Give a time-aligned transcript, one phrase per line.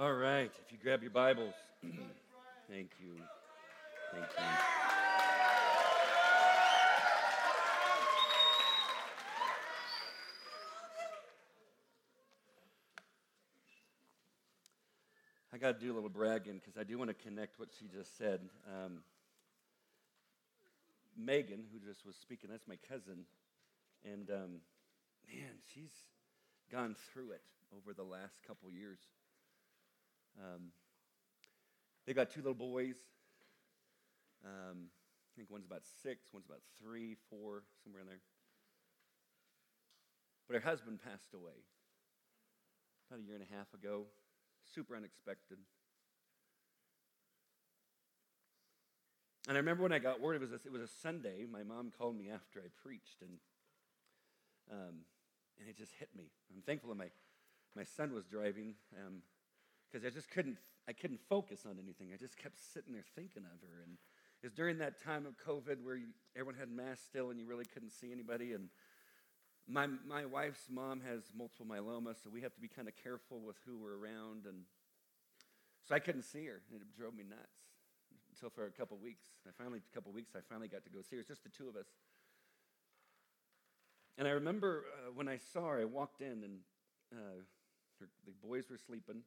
[0.00, 1.52] All right, if you grab your Bibles.
[1.82, 3.12] Thank you.
[4.10, 4.44] Thank you.
[15.52, 17.84] I got to do a little bragging because I do want to connect what she
[17.94, 18.40] just said.
[18.66, 19.00] Um,
[21.14, 23.26] Megan, who just was speaking, that's my cousin.
[24.10, 24.60] And um,
[25.28, 25.92] man, she's
[26.70, 27.42] gone through it
[27.76, 29.00] over the last couple years.
[30.38, 30.72] Um,
[32.06, 32.96] they got two little boys.
[34.44, 38.20] Um, I think one's about six, one's about three, four, somewhere in there.
[40.48, 41.64] But her husband passed away
[43.08, 44.04] about a year and a half ago.
[44.74, 45.58] Super unexpected.
[49.48, 51.46] And I remember when I got word, it was a, it was a Sunday.
[51.50, 53.38] My mom called me after I preached, and,
[54.70, 54.94] um,
[55.58, 56.30] and it just hit me.
[56.54, 57.10] I'm thankful that my,
[57.74, 58.74] my son was driving.
[58.96, 59.22] Um,
[59.92, 60.56] because I just couldn't,
[60.88, 62.08] I couldn't focus on anything.
[62.14, 63.82] I just kept sitting there thinking of her.
[63.84, 63.98] And
[64.42, 67.46] it was during that time of COVID where you, everyone had masks still and you
[67.46, 68.52] really couldn't see anybody.
[68.52, 68.68] And
[69.68, 73.40] my, my wife's mom has multiple myeloma, so we have to be kind of careful
[73.40, 74.46] with who we're around.
[74.46, 74.64] And
[75.86, 77.60] so I couldn't see her, and it drove me nuts
[78.34, 79.24] until for a couple weeks.
[79.46, 81.20] I finally, a couple weeks, I finally got to go see her.
[81.20, 81.86] It's just the two of us.
[84.18, 86.58] And I remember uh, when I saw her, I walked in and
[87.12, 87.42] uh,
[88.00, 89.22] her, the boys were sleeping.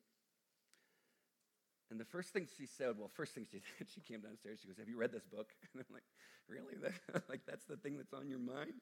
[1.92, 4.60] And the first thing she said, well, first thing she did, she came downstairs.
[4.62, 6.08] She goes, "Have you read this book?" And I'm like,
[6.48, 6.76] "Really?
[7.30, 8.74] like that's the thing that's on your mind?"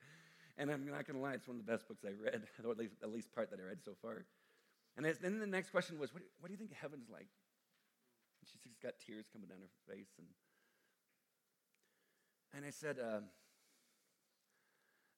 [0.57, 2.71] And I'm not going to lie, it's one of the best books I've read, or
[2.71, 4.25] at least, at least part that I read so far.
[4.95, 7.25] And then the next question was, what do, what do you think heaven's like?
[7.25, 10.13] And she's got tears coming down her face.
[10.19, 10.27] And,
[12.53, 13.21] and I said, uh,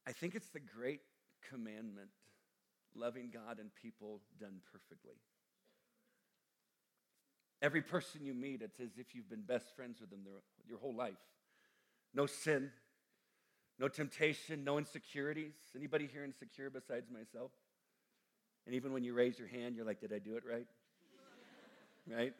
[0.07, 1.01] I think it's the great
[1.49, 2.09] commandment
[2.95, 5.19] loving God and people done perfectly.
[7.61, 10.77] Every person you meet, it's as if you've been best friends with them their, your
[10.77, 11.13] whole life.
[12.13, 12.71] No sin,
[13.79, 15.53] no temptation, no insecurities.
[15.75, 17.51] Anybody here insecure besides myself?
[18.65, 20.67] And even when you raise your hand, you're like, did I do it right?
[22.11, 22.33] right?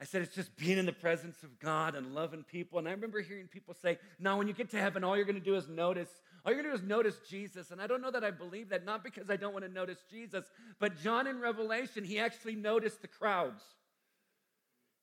[0.00, 2.78] I said it's just being in the presence of God and loving people.
[2.78, 5.38] And I remember hearing people say, now when you get to heaven, all you're going
[5.38, 6.10] to do is notice.
[6.44, 7.70] All you're going to do is notice Jesus.
[7.70, 9.98] And I don't know that I believe that, not because I don't want to notice
[10.10, 10.44] Jesus,
[10.78, 13.62] but John in Revelation, he actually noticed the crowds.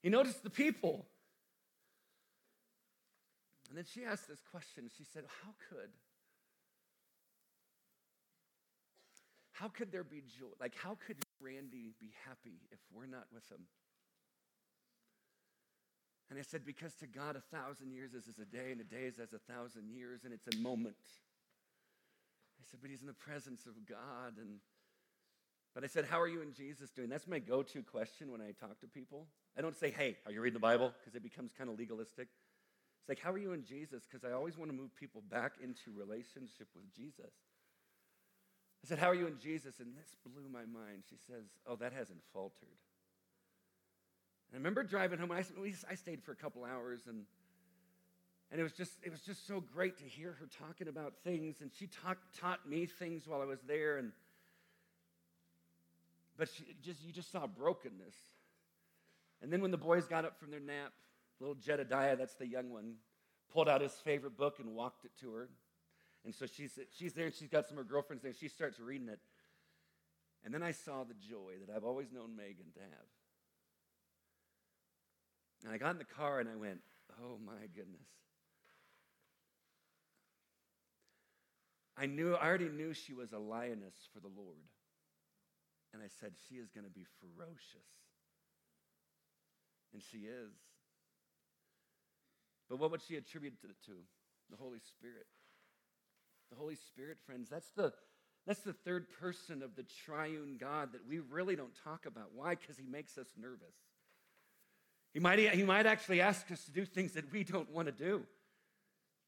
[0.04, 1.08] He noticed the people.
[3.70, 4.90] And then she asked this question.
[4.98, 5.90] She said, How could?
[9.54, 10.48] How could there be joy?
[10.60, 13.62] Like, how could Randy be happy if we're not with him?
[16.30, 18.84] And I said, Because to God, a thousand years is as a day, and a
[18.84, 20.96] day is as a thousand years, and it's a moment.
[22.62, 24.38] I said, But he's in the presence of God.
[24.40, 24.60] And
[25.74, 27.10] but I said, How are you and Jesus doing?
[27.10, 29.28] That's my go-to question when I talk to people.
[29.58, 30.94] I don't say, Hey, are you reading the Bible?
[31.00, 32.28] Because it becomes kind of legalistic.
[33.02, 34.04] It's like, How are you and Jesus?
[34.10, 37.34] Because I always want to move people back into relationship with Jesus.
[38.84, 39.80] I said, How are you in Jesus?
[39.80, 41.04] And this blew my mind.
[41.10, 42.78] She says, Oh, that hasn't faltered.
[44.52, 45.32] And I remember driving home.
[45.32, 45.46] I,
[45.90, 47.24] I stayed for a couple hours, and
[48.52, 51.62] and it was just it was just so great to hear her talking about things,
[51.62, 54.12] and she talk, taught me things while I was there, and
[56.38, 58.16] but she just you just saw brokenness.
[59.42, 60.92] And then when the boys got up from their nap,
[61.40, 62.96] little Jedediah, that's the young one,
[63.52, 65.50] pulled out his favorite book and walked it to her.
[66.24, 68.34] And so she's, she's there and she's got some of her girlfriends there.
[68.34, 69.20] She starts reading it.
[70.46, 73.08] And then I saw the joy that I've always known Megan to have.
[75.64, 76.80] And I got in the car and I went,
[77.24, 78.08] oh my goodness.
[81.98, 84.64] I knew, I already knew she was a lioness for the Lord.
[85.94, 87.90] And I said, she is going to be ferocious.
[89.94, 90.54] And she is.
[92.70, 93.92] But what would she attribute it to?
[94.50, 95.28] The Holy Spirit.
[96.50, 97.92] The Holy Spirit, friends, that's the,
[98.48, 102.30] that's the third person of the triune God that we really don't talk about.
[102.34, 102.56] Why?
[102.56, 103.76] Because he makes us nervous.
[105.14, 107.92] He might, he might actually ask us to do things that we don't want to
[107.92, 108.24] do.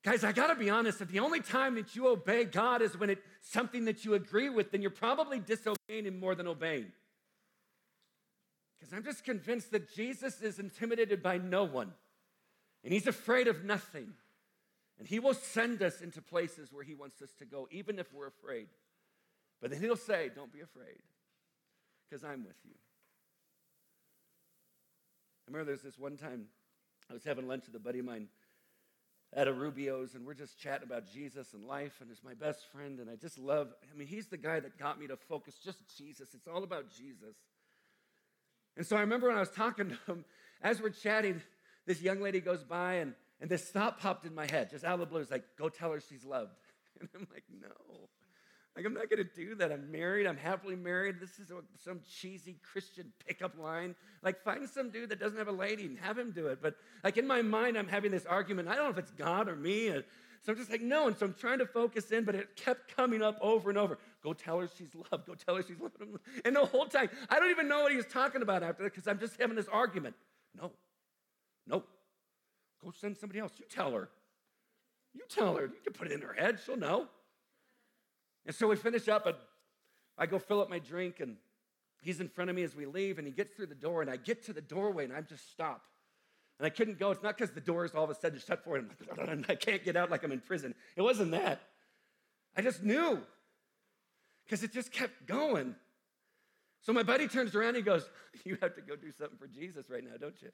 [0.04, 1.00] Guys, I got to be honest.
[1.00, 4.50] If the only time that you obey God is when it's something that you agree
[4.50, 6.92] with, then you're probably disobeying Him more than obeying.
[8.78, 11.94] Because I'm just convinced that Jesus is intimidated by no one,
[12.84, 14.14] and He's afraid of nothing.
[15.00, 18.14] And He will send us into places where He wants us to go, even if
[18.14, 18.68] we're afraid.
[19.62, 21.02] But then He'll say, Don't be afraid,
[22.10, 22.76] because I'm with you.
[25.48, 26.48] I remember there's this one time
[27.10, 28.28] I was having lunch with a buddy of mine.
[29.36, 32.66] At a Rubio's, and we're just chatting about Jesus and life, and he's my best
[32.72, 35.56] friend, and I just love, I mean, he's the guy that got me to focus
[35.64, 36.30] just Jesus.
[36.34, 37.36] It's all about Jesus.
[38.78, 40.26] And so I remember when I was talking to him,
[40.62, 41.42] as we're chatting,
[41.86, 44.96] this young lady goes by, and, and this thought popped in my head, just out
[44.96, 45.22] of the blue.
[45.22, 46.52] It's like, go tell her she's loved.
[47.02, 48.08] And I'm like, no.
[48.76, 49.72] Like, I'm not going to do that.
[49.72, 50.26] I'm married.
[50.26, 51.20] I'm happily married.
[51.20, 51.52] This is
[51.84, 53.94] some cheesy Christian pickup line.
[54.24, 56.60] Like, find some dude that doesn't have a lady and have him do it.
[56.60, 58.68] But, like, in my mind, I'm having this argument.
[58.68, 59.90] I don't know if it's God or me.
[59.90, 60.04] And
[60.42, 61.08] so I'm just like, no.
[61.08, 64.00] And so I'm trying to focus in, but it kept coming up over and over.
[64.24, 65.28] Go tell her she's loved.
[65.28, 65.96] Go tell her she's loved.
[66.46, 68.94] And the whole time, I don't even know what he was talking about after that
[68.94, 70.16] because I'm just having this argument.
[70.60, 70.72] No,
[71.68, 71.84] no.
[72.84, 73.54] Go send somebody else.
[73.58, 74.10] You tell her.
[75.14, 75.64] You tell her.
[75.64, 76.60] You can put it in her head.
[76.66, 77.08] She'll know.
[78.46, 79.36] And so we finish up, and
[80.18, 81.38] I go fill up my drink, and
[82.02, 84.10] he's in front of me as we leave, and he gets through the door, and
[84.10, 85.84] I get to the doorway, and I just stop.
[86.60, 87.12] And I couldn't go.
[87.12, 88.92] It's not because the door is all of a sudden shut for him.
[89.50, 90.76] I can't get out like I'm in prison.
[90.96, 91.62] It wasn't that.
[92.56, 93.20] I just knew
[94.46, 95.76] because it just kept going.
[96.82, 98.08] So my buddy turns around and he goes,
[98.46, 100.50] You have to go do something for Jesus right now, don't you?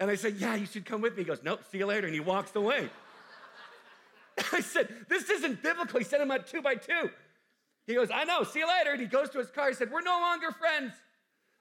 [0.00, 1.22] And I said, Yeah, you should come with me.
[1.22, 2.06] He goes, Nope, see you later.
[2.06, 2.90] And he walks away.
[4.52, 5.98] I said, This isn't biblical.
[5.98, 7.10] He said, I'm at two by two.
[7.86, 8.92] He goes, I know, see you later.
[8.92, 9.68] And he goes to his car.
[9.68, 10.92] He said, We're no longer friends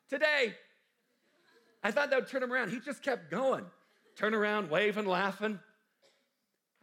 [0.10, 0.56] today.
[1.84, 2.72] I thought that would turn him around.
[2.72, 3.64] He just kept going,
[4.16, 5.60] turn around, waving, laughing.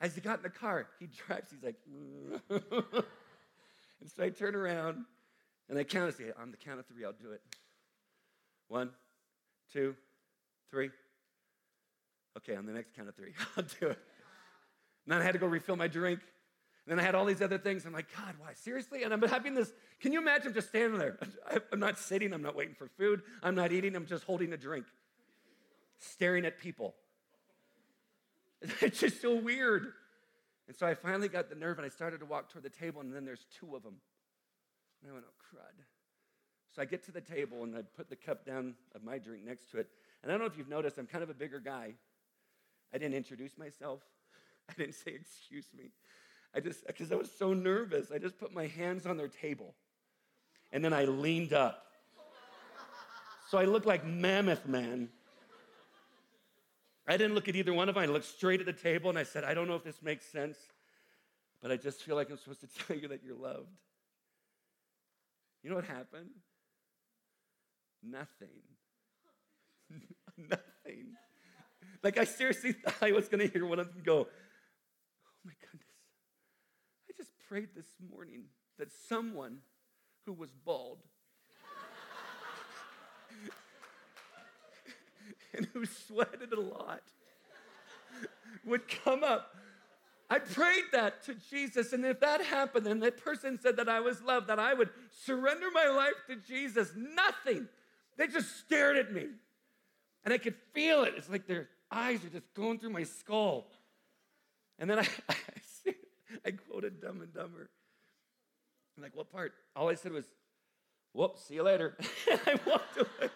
[0.00, 1.76] As he got in the car, he drives, he's like,
[2.50, 5.04] and so I turn around
[5.68, 7.40] and I count, I say, on the count of three, I'll do it.
[8.68, 8.90] One,
[9.72, 9.94] two,
[10.70, 10.90] three.
[12.36, 13.98] Okay, on the next count of three, I'll do it.
[15.06, 16.20] And then I had to go refill my drink.
[16.87, 17.87] And then I had all these other things.
[17.87, 18.54] I'm like, God, why?
[18.54, 19.04] Seriously?
[19.04, 19.72] And I'm having this.
[20.00, 21.19] Can you imagine just standing there?
[21.72, 22.32] I'm not sitting.
[22.32, 23.22] I'm not waiting for food.
[23.43, 23.94] I'm not eating.
[23.94, 24.87] I'm just holding a drink,
[25.99, 26.94] staring at people.
[28.81, 29.93] It's just so weird.
[30.69, 33.00] And so I finally got the nerve and I started to walk toward the table,
[33.00, 33.96] and then there's two of them.
[35.02, 35.84] And I went, oh, crud.
[36.75, 39.44] So I get to the table and I put the cup down of my drink
[39.44, 39.88] next to it.
[40.22, 41.94] And I don't know if you've noticed, I'm kind of a bigger guy.
[42.94, 44.00] I didn't introduce myself.
[44.69, 45.91] I didn't say, excuse me.
[46.55, 49.75] I just, because I was so nervous, I just put my hands on their table.
[50.73, 51.85] And then I leaned up.
[53.50, 55.09] So I looked like Mammoth Man.
[57.06, 58.05] I didn't look at either one of them.
[58.05, 60.25] I looked straight at the table and I said, I don't know if this makes
[60.26, 60.56] sense,
[61.61, 63.69] but I just feel like I'm supposed to tell you that you're loved.
[65.62, 66.31] You know what happened?
[68.03, 68.49] Nothing.
[70.38, 71.14] Nothing.
[72.03, 74.29] Like, I seriously thought I was going to hear one of them go,
[75.44, 75.88] Oh my goodness.
[77.08, 78.44] I just prayed this morning
[78.78, 79.58] that someone
[80.24, 80.98] who was bald
[85.56, 87.02] and who sweated a lot
[88.64, 89.56] would come up.
[90.30, 94.00] I prayed that to Jesus, and if that happened, and that person said that I
[94.00, 97.68] was loved, that I would surrender my life to Jesus, nothing.
[98.16, 99.26] They just stared at me.
[100.24, 101.14] And I could feel it.
[101.16, 103.66] It's like their eyes are just going through my skull.
[104.82, 105.34] And then I, I,
[106.46, 107.70] I quoted Dumb and Dumber.
[108.96, 109.52] I'm like, what part?
[109.76, 110.25] All I said was,
[111.12, 111.96] whoops, see you later.
[112.29, 113.31] I walked away.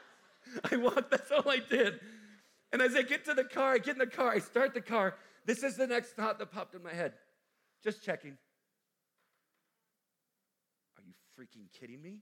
[0.73, 2.01] I walked, that's all I did.
[2.73, 4.81] And as I get to the car, I get in the car, I start the
[4.81, 5.15] car.
[5.45, 7.13] This is the next thought that popped in my head.
[7.85, 8.37] Just checking.
[10.99, 12.17] Are you freaking kidding me?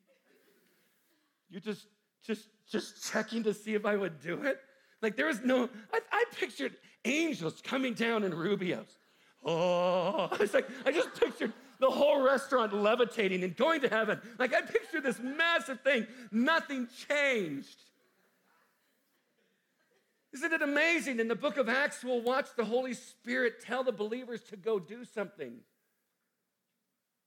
[1.49, 1.87] You're just,
[2.23, 4.59] just, just checking to see if I would do it?
[5.01, 8.99] Like there was no, I, I pictured angels coming down in Rubio's
[9.45, 14.21] oh, it's like I just pictured the whole restaurant levitating and going to heaven.
[14.39, 16.07] Like I pictured this massive thing.
[16.31, 17.79] Nothing changed.
[20.33, 21.21] Isn't it amazing?
[21.21, 24.81] In the book of Acts, we'll watch the Holy Spirit tell the believers to go
[24.81, 25.61] do something.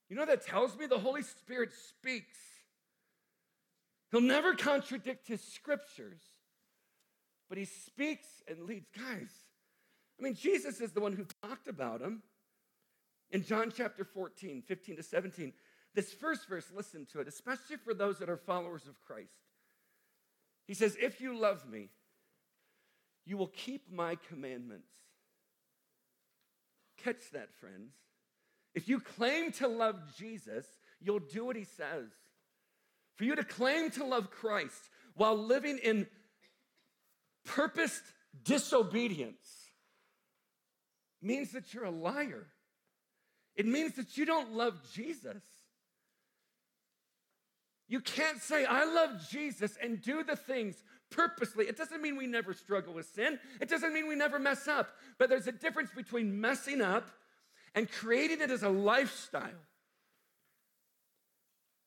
[0.09, 0.87] You know that tells me?
[0.87, 2.37] The Holy Spirit speaks.
[4.11, 6.21] He'll never contradict his scriptures,
[7.49, 8.87] but he speaks and leads.
[8.97, 9.31] Guys,
[10.19, 12.23] I mean, Jesus is the one who talked about him.
[13.31, 15.53] In John chapter 14, 15 to 17,
[15.93, 19.33] this first verse, listen to it, especially for those that are followers of Christ.
[20.65, 21.89] He says, If you love me,
[23.25, 24.91] you will keep my commandments.
[26.97, 27.93] Catch that, friends.
[28.73, 30.65] If you claim to love Jesus,
[31.01, 32.09] you'll do what he says.
[33.15, 36.07] For you to claim to love Christ while living in
[37.43, 38.03] purposed
[38.43, 39.66] disobedience
[41.21, 42.47] means that you're a liar.
[43.55, 45.41] It means that you don't love Jesus.
[47.87, 50.75] You can't say, I love Jesus and do the things
[51.09, 51.65] purposely.
[51.65, 54.89] It doesn't mean we never struggle with sin, it doesn't mean we never mess up.
[55.17, 57.09] But there's a difference between messing up
[57.73, 59.49] and creating it as a lifestyle.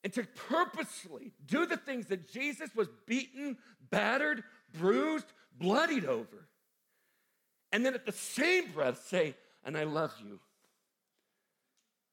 [0.03, 3.59] And to purposely do the things that Jesus was beaten,
[3.91, 5.27] battered, bruised,
[5.59, 6.49] bloodied over.
[7.73, 9.35] And then at the same breath say,
[9.65, 10.41] and I love you.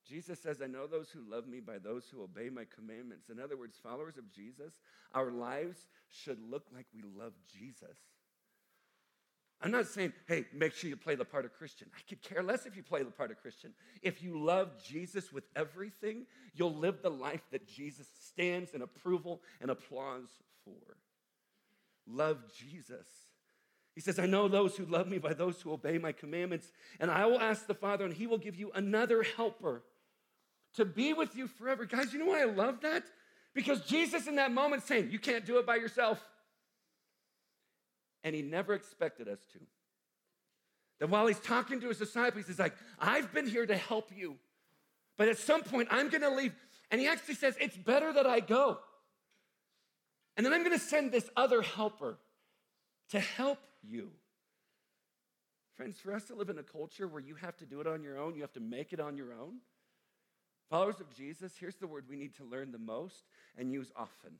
[0.07, 3.29] Jesus says, I know those who love me by those who obey my commandments.
[3.29, 4.79] In other words, followers of Jesus,
[5.13, 7.97] our lives should look like we love Jesus.
[9.59, 11.89] I'm not saying, hey, make sure you play the part of Christian.
[11.93, 13.73] I could care less if you play the part of Christian.
[14.03, 19.41] If you love Jesus with everything, you'll live the life that Jesus stands in approval
[19.59, 20.29] and applause
[20.63, 20.97] for.
[22.05, 23.07] Love Jesus.
[23.97, 27.09] He says, I know those who love me by those who obey my commandments, and
[27.09, 29.81] I will ask the Father, and he will give you another helper
[30.75, 31.83] to be with you forever.
[31.83, 33.05] Guys, you know why I love that?
[33.55, 36.23] Because Jesus in that moment saying, You can't do it by yourself.
[38.23, 39.59] And he never expected us to.
[40.99, 44.35] That while he's talking to his disciples, he's like, I've been here to help you.
[45.17, 46.53] But at some point, I'm going to leave.
[46.91, 48.77] And he actually says, It's better that I go.
[50.35, 52.19] And then I'm going to send this other helper
[53.09, 53.57] to help
[53.87, 54.11] you.
[55.75, 58.03] Friends, for us to live in a culture where you have to do it on
[58.03, 59.57] your own, you have to make it on your own,
[60.69, 63.23] Followers of Jesus, here's the word we need to learn the most
[63.57, 64.33] and use often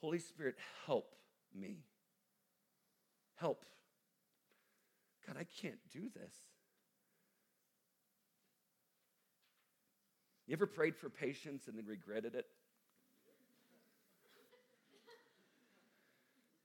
[0.00, 0.56] Holy Spirit,
[0.86, 1.14] help
[1.54, 1.76] me.
[3.36, 3.64] Help.
[5.24, 6.34] God, I can't do this.
[10.48, 12.46] You ever prayed for patience and then regretted it?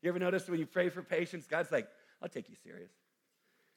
[0.01, 1.87] You ever notice when you pray for patience, God's like,
[2.21, 2.91] I'll take you serious.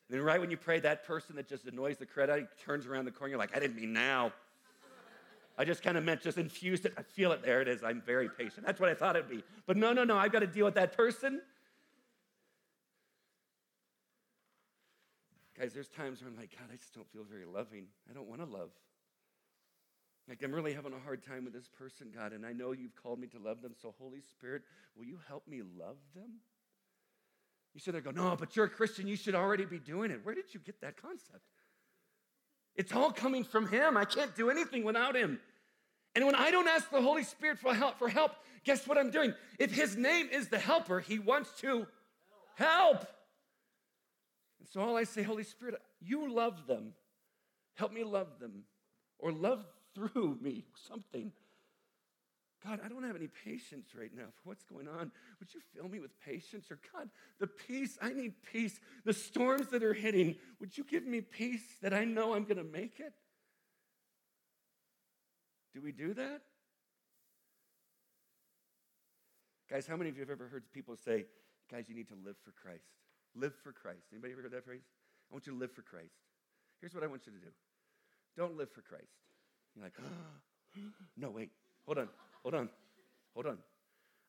[0.09, 2.87] And then right when you pray, that person that just annoys the crud out, turns
[2.87, 4.33] around the corner, you're like, I didn't mean now.
[5.57, 6.95] I just kind of meant just infused it.
[6.97, 7.43] I feel it.
[7.43, 7.83] There it is.
[7.85, 8.65] I'm very patient.
[8.65, 9.45] That's what I thought it'd be.
[9.67, 10.17] But no, no, no.
[10.17, 11.41] I've got to deal with that person.
[15.59, 17.85] Guys, there's times where I'm like, God, I just don't feel very loving.
[18.09, 18.71] I don't want to love.
[20.31, 22.95] Like, I'm really having a hard time with this person, God, and I know you've
[22.95, 23.73] called me to love them.
[23.83, 24.63] So, Holy Spirit,
[24.97, 26.31] will you help me love them?
[27.75, 29.09] You should go, no, but you're a Christian.
[29.09, 30.21] You should already be doing it.
[30.23, 31.43] Where did you get that concept?
[32.77, 33.97] It's all coming from Him.
[33.97, 35.41] I can't do anything without Him.
[36.15, 38.31] And when I don't ask the Holy Spirit for help, for help,
[38.65, 39.35] guess what I'm doing?
[39.59, 41.89] If His name is the helper, He wants to
[42.55, 43.01] help.
[44.61, 46.93] And so all I say, Holy Spirit, you love them.
[47.75, 48.63] Help me love them.
[49.19, 51.33] Or love through me, something.
[52.65, 55.11] God, I don't have any patience right now for what's going on.
[55.39, 56.71] Would you fill me with patience?
[56.71, 58.79] Or, God, the peace, I need peace.
[59.05, 62.59] The storms that are hitting, would you give me peace that I know I'm going
[62.59, 63.15] to make it?
[65.73, 66.43] Do we do that?
[69.71, 71.27] Guys, how many of you have ever heard people say,
[71.71, 72.85] guys, you need to live for Christ?
[73.35, 74.03] Live for Christ.
[74.13, 74.83] Anybody ever heard that phrase?
[75.31, 76.13] I want you to live for Christ.
[76.81, 77.53] Here's what I want you to do.
[78.37, 79.07] Don't live for Christ.
[79.75, 79.95] You're like,
[81.17, 81.51] no, wait,
[81.87, 82.09] hold on.
[82.43, 82.69] Hold on.
[83.35, 83.59] Hold on.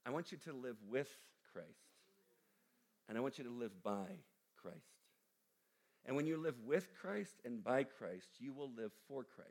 [0.06, 1.10] I want you to live with
[1.54, 1.68] Christ.
[3.08, 4.08] And I want you to live by
[4.62, 4.78] Christ.
[6.06, 9.50] And when you live with Christ and by Christ, you will live for Christ.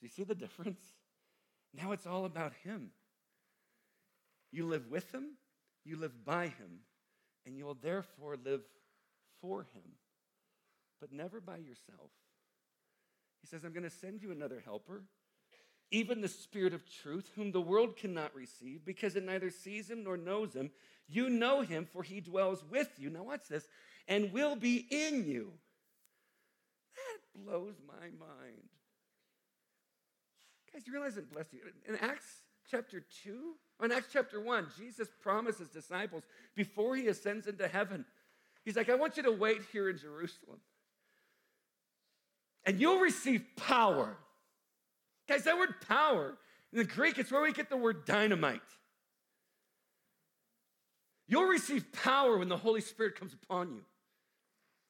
[0.00, 0.80] Do you see the difference?
[1.74, 2.90] Now it's all about Him.
[4.50, 5.36] You live with Him,
[5.84, 6.80] you live by Him,
[7.46, 8.60] and you will therefore live
[9.40, 9.82] for Him,
[11.00, 12.10] but never by yourself.
[13.42, 15.02] He says, I'm going to send you another helper
[15.92, 20.02] even the Spirit of truth, whom the world cannot receive, because it neither sees him
[20.02, 20.70] nor knows him.
[21.06, 23.10] You know him, for he dwells with you.
[23.10, 23.68] Now, watch this,
[24.08, 25.52] and will be in you.
[26.96, 28.62] That blows my mind.
[30.72, 31.60] Guys, you realize it blessed you.
[31.86, 36.22] In Acts chapter 2, or in Acts chapter 1, Jesus promises disciples
[36.56, 38.06] before he ascends into heaven,
[38.64, 40.60] he's like, I want you to wait here in Jerusalem.
[42.64, 44.16] And you'll receive power
[45.28, 46.36] Guys, that word power
[46.72, 48.60] in the Greek, it's where we get the word dynamite.
[51.28, 53.82] You'll receive power when the Holy Spirit comes upon you.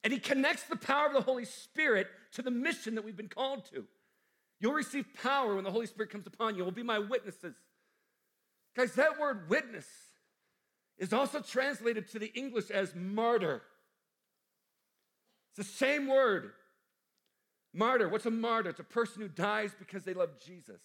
[0.03, 3.29] And he connects the power of the Holy Spirit to the mission that we've been
[3.29, 3.85] called to.
[4.59, 6.65] You'll receive power when the Holy Spirit comes upon you.
[6.65, 7.55] will be my witnesses.
[8.75, 9.87] Guys, that word witness
[10.99, 13.63] is also translated to the English as martyr.
[15.51, 16.53] It's the same word
[17.75, 18.71] Martyr, what's a martyr?
[18.71, 20.81] It's a person who dies because they love Jesus.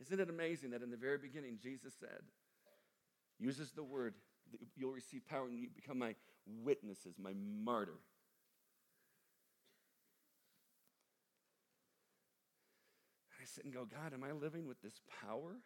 [0.00, 2.22] Isn't it amazing that in the very beginning, Jesus said,
[3.40, 4.14] uses the word,
[4.76, 6.14] you'll receive power and you become my
[6.46, 7.32] witnesses, my
[7.64, 7.98] martyr.
[13.40, 15.56] I sit and go, God, am I living with this power?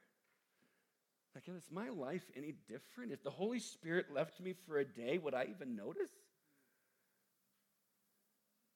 [1.35, 3.13] Like, is my life any different?
[3.13, 6.11] If the Holy Spirit left me for a day, would I even notice?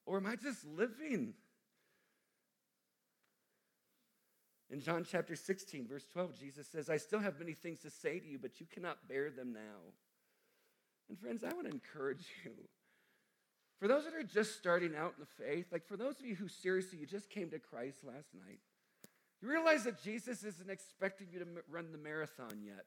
[0.07, 1.33] Or am I just living?
[4.71, 8.19] In John chapter 16, verse 12, Jesus says, I still have many things to say
[8.19, 9.93] to you, but you cannot bear them now.
[11.09, 12.51] And friends, I want to encourage you.
[13.79, 16.35] For those that are just starting out in the faith, like for those of you
[16.35, 18.59] who seriously, you just came to Christ last night,
[19.41, 22.85] you realize that Jesus isn't expecting you to run the marathon yet.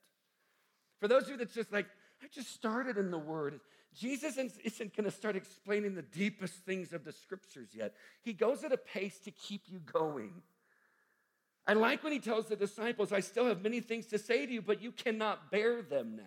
[1.01, 1.87] For those of you that's just like,
[2.23, 3.61] I just started in the Word,
[3.95, 7.95] Jesus isn't going to start explaining the deepest things of the Scriptures yet.
[8.23, 10.43] He goes at a pace to keep you going.
[11.67, 14.53] I like when he tells the disciples, I still have many things to say to
[14.53, 16.23] you, but you cannot bear them now.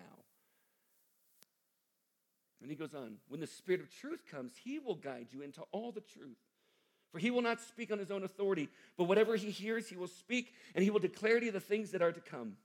[2.60, 5.62] And he goes on, when the Spirit of truth comes, he will guide you into
[5.70, 6.38] all the truth.
[7.12, 10.08] For he will not speak on his own authority, but whatever he hears, he will
[10.08, 12.56] speak, and he will declare to you the things that are to come.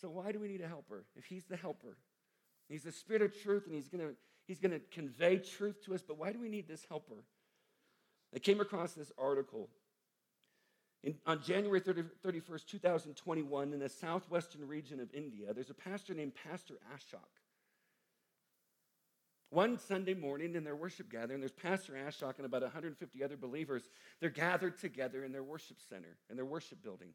[0.00, 1.04] So, why do we need a helper?
[1.16, 1.96] If he's the helper,
[2.68, 4.14] he's the Spirit of truth, and he's going to
[4.46, 7.24] he's going to convey truth to us, but why do we need this helper?
[8.34, 9.70] I came across this article
[11.06, 16.14] in, on January 30, 31st, 2021, in the southwestern region of India, there's a pastor
[16.14, 17.20] named Pastor Ashok.
[19.50, 23.88] One Sunday morning in their worship gathering, there's Pastor Ashok and about 150 other believers.
[24.20, 27.10] They're gathered together in their worship center, in their worship building.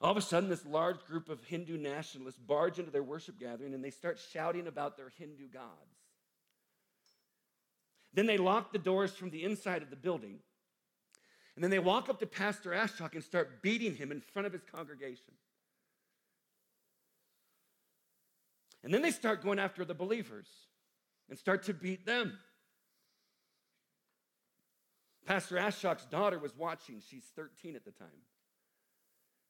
[0.00, 3.74] All of a sudden, this large group of Hindu nationalists barge into their worship gathering
[3.74, 5.94] and they start shouting about their Hindu gods.
[8.12, 10.38] Then they lock the doors from the inside of the building.
[11.54, 14.52] And then they walk up to Pastor Ashok and start beating him in front of
[14.52, 15.34] his congregation.
[18.82, 20.48] And then they start going after the believers
[21.28, 22.38] and start to beat them.
[25.26, 27.00] Pastor Ashok's daughter was watching.
[27.08, 28.08] She's 13 at the time.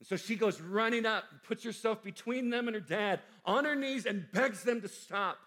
[0.05, 4.05] So she goes running up puts herself between them and her dad on her knees
[4.05, 5.39] and begs them to stop.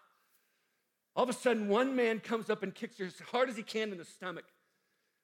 [1.15, 3.63] All of a sudden, one man comes up and kicks her as hard as he
[3.63, 4.45] can in the stomach.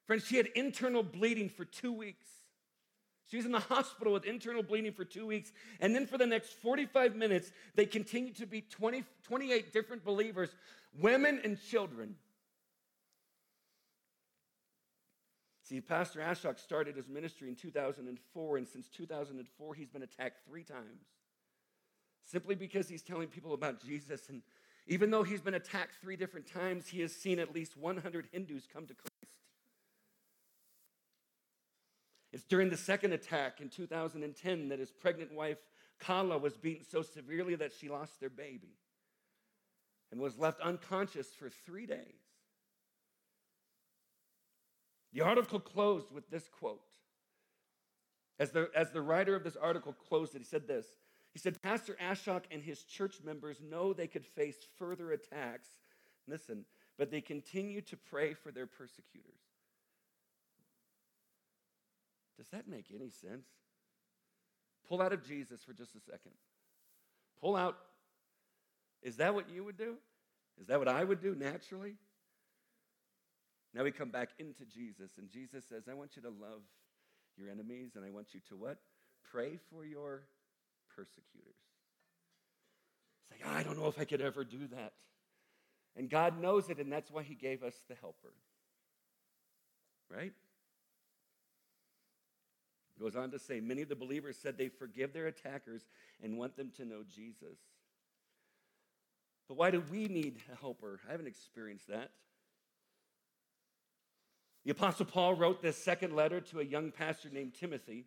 [0.06, 2.26] Friends, she had internal bleeding for two weeks.
[3.30, 5.50] She was in the hospital with internal bleeding for two weeks.
[5.80, 10.50] And then for the next 45 minutes, they continued to be 20, 28 different believers,
[10.98, 12.16] women and children.
[15.64, 20.62] See, Pastor Ashok started his ministry in 2004, and since 2004, he's been attacked three
[20.62, 21.06] times.
[22.26, 24.28] Simply because he's telling people about Jesus.
[24.28, 24.42] And
[24.86, 28.66] even though he's been attacked three different times, he has seen at least 100 Hindus
[28.70, 29.10] come to Christ.
[32.34, 35.58] It's during the second attack in 2010 that his pregnant wife,
[35.98, 38.76] Kala, was beaten so severely that she lost their baby
[40.12, 42.23] and was left unconscious for three days.
[45.14, 46.82] The article closed with this quote.
[48.38, 50.86] As the, as the writer of this article closed it, he said this.
[51.32, 55.68] He said, Pastor Ashok and his church members know they could face further attacks.
[56.26, 56.64] Listen,
[56.98, 59.40] but they continue to pray for their persecutors.
[62.36, 63.46] Does that make any sense?
[64.88, 66.32] Pull out of Jesus for just a second.
[67.40, 67.78] Pull out.
[69.02, 69.94] Is that what you would do?
[70.60, 71.94] Is that what I would do naturally?
[73.74, 76.62] Now we come back into Jesus, and Jesus says, I want you to love
[77.36, 78.78] your enemies, and I want you to what?
[79.30, 80.22] Pray for your
[80.94, 81.56] persecutors.
[83.22, 84.92] It's like, I don't know if I could ever do that.
[85.96, 88.32] And God knows it, and that's why He gave us the helper.
[90.08, 90.32] Right?
[93.00, 95.82] Goes on to say, many of the believers said they forgive their attackers
[96.22, 97.58] and want them to know Jesus.
[99.48, 101.00] But why do we need a helper?
[101.08, 102.10] I haven't experienced that.
[104.64, 108.06] The Apostle Paul wrote this second letter to a young pastor named Timothy.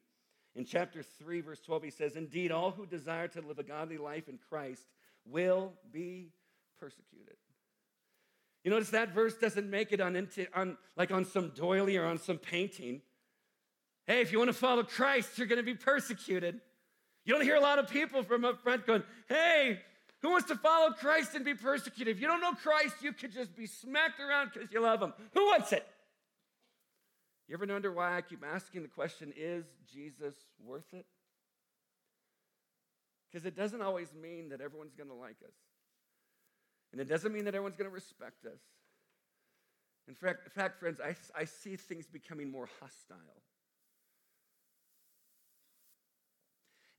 [0.55, 3.97] In chapter 3, verse 12, he says, Indeed, all who desire to live a godly
[3.97, 4.83] life in Christ
[5.23, 6.31] will be
[6.79, 7.35] persecuted.
[8.63, 12.17] You notice that verse doesn't make it on, on like on some doily or on
[12.17, 13.01] some painting.
[14.07, 16.59] Hey, if you want to follow Christ, you're going to be persecuted.
[17.23, 19.81] You don't hear a lot of people from up front going, Hey,
[20.21, 22.15] who wants to follow Christ and be persecuted?
[22.15, 25.13] If you don't know Christ, you could just be smacked around because you love him.
[25.33, 25.85] Who wants it?
[27.47, 31.05] You ever wonder why I keep asking the question, is Jesus worth it?
[33.31, 35.55] Because it doesn't always mean that everyone's going to like us.
[36.91, 38.59] And it doesn't mean that everyone's going to respect us.
[40.07, 43.41] In fact, in fact friends, I, I see things becoming more hostile.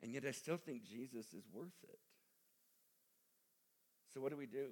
[0.02, 1.98] And yet I still think Jesus is worth it.
[4.14, 4.68] So what do we do?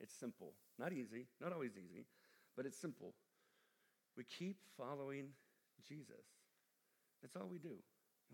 [0.00, 0.52] It's simple.
[0.78, 2.04] Not easy, not always easy,
[2.56, 3.14] but it's simple.
[4.18, 5.28] We keep following
[5.88, 6.26] Jesus.
[7.22, 7.76] That's all we do.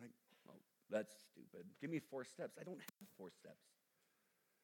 [0.01, 0.11] Like,
[0.49, 0.55] oh,
[0.90, 1.66] that's stupid.
[1.79, 2.57] Give me four steps.
[2.59, 3.61] I don't have four steps.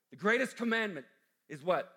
[0.08, 1.04] The greatest commandment
[1.50, 1.92] is what?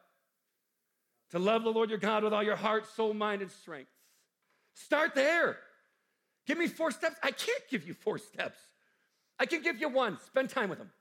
[1.32, 3.90] To love the Lord your God with all your heart, soul, mind, and strength.
[4.74, 5.58] Start there.
[6.46, 7.16] Give me four steps.
[7.24, 8.60] I can't give you four steps.
[9.40, 10.20] I can give you one.
[10.28, 10.92] Spend time with him.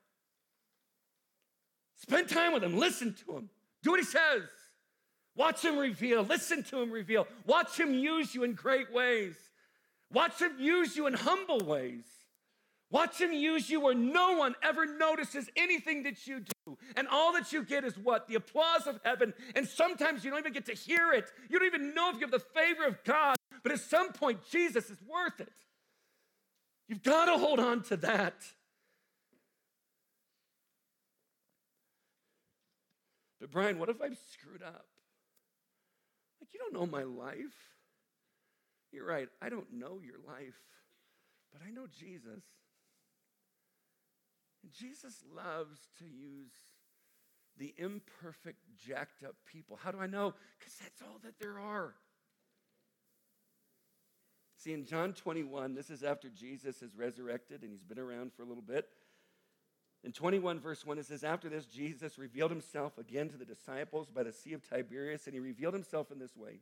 [1.96, 2.78] Spend time with him.
[2.78, 3.50] Listen to him.
[3.82, 4.44] Do what he says.
[5.34, 6.22] Watch him reveal.
[6.22, 7.26] Listen to him reveal.
[7.46, 9.34] Watch him use you in great ways.
[10.12, 12.04] Watch him use you in humble ways.
[12.90, 16.76] Watch him use you where no one ever notices anything that you do.
[16.94, 18.28] And all that you get is what?
[18.28, 19.32] The applause of heaven.
[19.56, 21.32] And sometimes you don't even get to hear it.
[21.48, 23.36] You don't even know if you have the favor of God.
[23.62, 25.52] But at some point, Jesus is worth it.
[26.86, 28.34] You've got to hold on to that.
[33.40, 34.84] But Brian, what if I've screwed up?
[36.62, 37.76] Don't know my life.
[38.92, 40.60] You're right, I don't know your life,
[41.50, 42.44] but I know Jesus.
[44.62, 46.52] And Jesus loves to use
[47.58, 49.78] the imperfect, jacked up people.
[49.82, 50.34] How do I know?
[50.58, 51.94] Because that's all that there are.
[54.56, 58.42] See, in John 21, this is after Jesus is resurrected and he's been around for
[58.42, 58.86] a little bit.
[60.04, 64.08] In 21, verse 1, it says, After this, Jesus revealed himself again to the disciples
[64.08, 66.60] by the Sea of Tiberias, and he revealed himself in this way.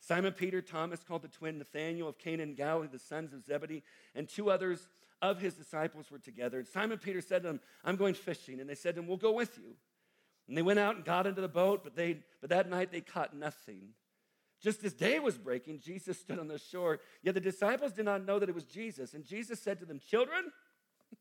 [0.00, 3.82] Simon Peter, Thomas, called the twin, Nathanael of Cana in Galilee, the sons of Zebedee,
[4.14, 4.88] and two others
[5.22, 6.58] of his disciples were together.
[6.58, 8.60] And Simon Peter said to them, I'm going fishing.
[8.60, 9.74] And they said to him, We'll go with you.
[10.48, 13.00] And they went out and got into the boat, but, they, but that night they
[13.00, 13.88] caught nothing.
[14.62, 17.00] Just as day was breaking, Jesus stood on the shore.
[17.22, 19.12] Yet the disciples did not know that it was Jesus.
[19.12, 20.52] And Jesus said to them, Children,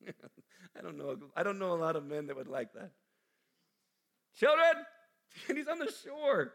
[0.77, 1.17] I don't know.
[1.35, 2.91] I don't know a lot of men that would like that.
[4.37, 4.85] Children,
[5.49, 6.53] and he's on the shore.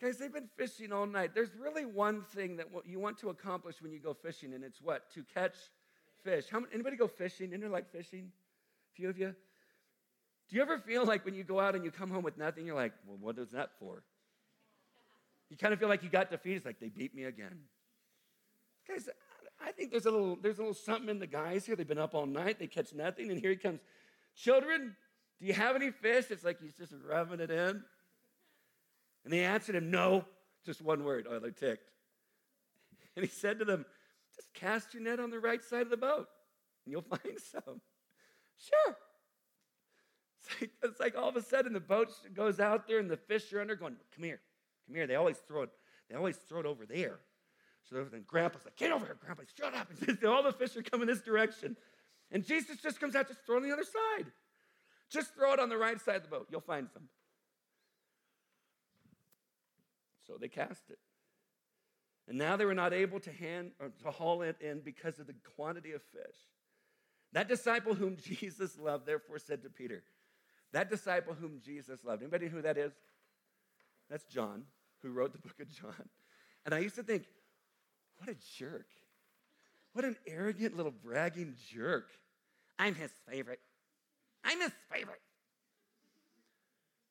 [0.00, 1.34] Guys, they've been fishing all night.
[1.34, 4.82] There's really one thing that you want to accomplish when you go fishing, and it's
[4.82, 5.10] what?
[5.14, 5.54] To catch
[6.22, 6.46] fish.
[6.50, 7.52] How, many, anybody go fishing?
[7.52, 8.32] Anybody like fishing?
[8.92, 9.34] A few of you?
[10.48, 12.66] Do you ever feel like when you go out and you come home with nothing,
[12.66, 14.02] you're like, well, what is that for?
[15.48, 16.56] You kind of feel like you got defeated.
[16.56, 17.60] It's like, they beat me again.
[18.88, 19.08] Guys,
[19.64, 21.74] I think there's a little there's a little something in the guys here.
[21.74, 23.80] They've been up all night, they catch nothing, and here he comes.
[24.36, 24.94] Children,
[25.40, 26.26] do you have any fish?
[26.30, 27.82] It's like he's just rubbing it in.
[29.24, 30.24] And they answered him, No,
[30.64, 31.26] just one word.
[31.28, 31.90] Oh, they're ticked.
[33.16, 33.86] And he said to them,
[34.34, 36.28] Just cast your net on the right side of the boat,
[36.84, 37.80] and you'll find some.
[38.58, 38.96] Sure.
[40.40, 43.16] It's like, it's like all of a sudden the boat goes out there and the
[43.16, 44.40] fish are under going, Come here,
[44.86, 45.06] come here.
[45.06, 45.70] They always throw it,
[46.10, 47.18] they always throw it over there.
[47.88, 49.88] So then Grandpa's like, get over here, Grandpa, shut up.
[50.08, 51.76] And all the fish are coming this direction.
[52.30, 54.26] And Jesus just comes out, just throw on the other side.
[55.10, 56.48] Just throw it on the right side of the boat.
[56.50, 57.04] You'll find some.
[60.26, 60.98] So they cast it.
[62.26, 65.26] And now they were not able to hand or to haul it in because of
[65.26, 66.36] the quantity of fish.
[67.32, 70.02] That disciple whom Jesus loved, therefore said to Peter,
[70.72, 72.22] that disciple whom Jesus loved.
[72.22, 72.92] Anybody who that is?
[74.10, 74.64] That's John,
[75.02, 76.08] who wrote the book of John.
[76.64, 77.26] And I used to think,
[78.24, 78.86] what a jerk.
[79.92, 82.08] What an arrogant little bragging jerk.
[82.78, 83.60] I'm his favorite.
[84.44, 85.20] I'm his favorite.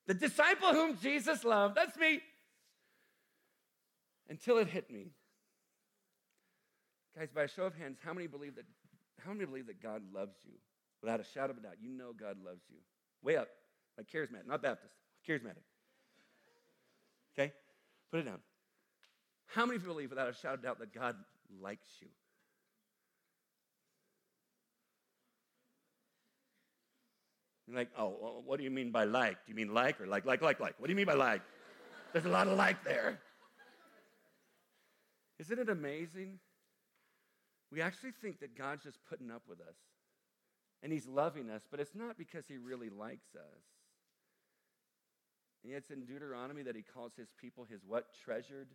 [0.06, 2.20] The disciple whom Jesus loved, that's me.
[4.28, 5.12] Until it hit me.
[7.16, 8.64] Guys, by a show of hands, how many believe that
[9.24, 10.52] how many believe that God loves you?
[11.00, 12.76] Without a shadow of a doubt, you know God loves you.
[13.22, 13.48] Way up,
[13.96, 14.92] like charismatic, not Baptist,
[15.26, 15.64] charismatic.
[17.32, 17.52] Okay?
[18.10, 18.40] Put it down.
[19.54, 21.14] How many believe without a shadow of doubt that God
[21.62, 22.08] likes you?
[27.68, 29.36] You're like, oh, what do you mean by like?
[29.46, 30.74] Do you mean like or like, like, like, like?
[30.78, 31.40] What do you mean by like?
[32.12, 33.20] There's a lot of like there.
[35.38, 36.40] Isn't it amazing?
[37.70, 39.76] We actually think that God's just putting up with us
[40.82, 43.62] and He's loving us, but it's not because He really likes us.
[45.62, 48.06] And yet it's in Deuteronomy that He calls His people His what?
[48.24, 48.68] Treasured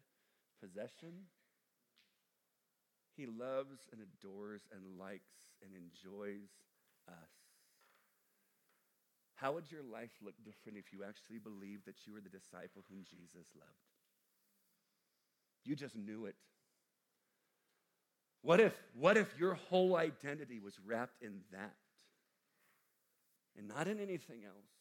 [0.61, 1.27] possession.
[3.15, 6.47] He loves and adores and likes and enjoys
[7.07, 7.33] us.
[9.35, 12.83] How would your life look different if you actually believed that you were the disciple
[12.89, 13.87] whom Jesus loved?
[15.63, 16.35] You just knew it.
[18.41, 21.75] What if, what if your whole identity was wrapped in that
[23.57, 24.71] and not in anything else?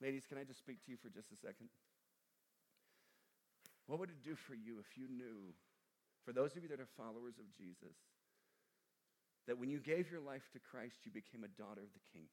[0.00, 1.68] Ladies, can I just speak to you for just a second?
[3.86, 5.52] What would it do for you if you knew,
[6.24, 7.96] for those of you that are followers of Jesus,
[9.46, 12.28] that when you gave your life to Christ, you became a daughter of the King?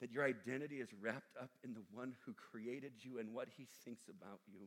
[0.00, 3.66] That your identity is wrapped up in the one who created you and what he
[3.84, 4.66] thinks about you.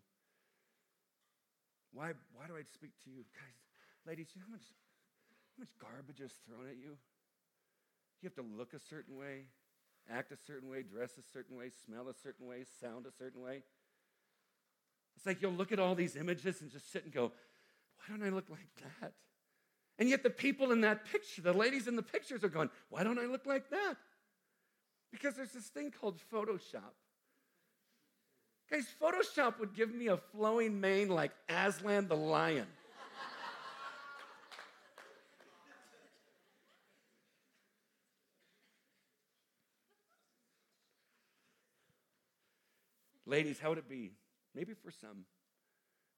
[1.91, 3.23] Why, why do I speak to you?
[3.35, 3.59] Guys,
[4.07, 4.67] ladies, you know how much
[5.55, 6.95] How much garbage is thrown at you?
[8.21, 9.51] You have to look a certain way,
[10.09, 13.41] act a certain way, dress a certain way, smell a certain way, sound a certain
[13.41, 13.63] way.
[15.15, 17.31] It's like you'll look at all these images and just sit and go,
[17.97, 18.67] why don't I look like
[19.01, 19.13] that?
[19.99, 23.03] And yet the people in that picture, the ladies in the pictures are going, why
[23.03, 23.95] don't I look like that?
[25.11, 26.95] Because there's this thing called Photoshop.
[28.71, 32.67] Guys, Photoshop would give me a flowing mane like Aslan the lion.
[43.25, 44.11] Ladies, how would it be?
[44.53, 45.25] Maybe for some,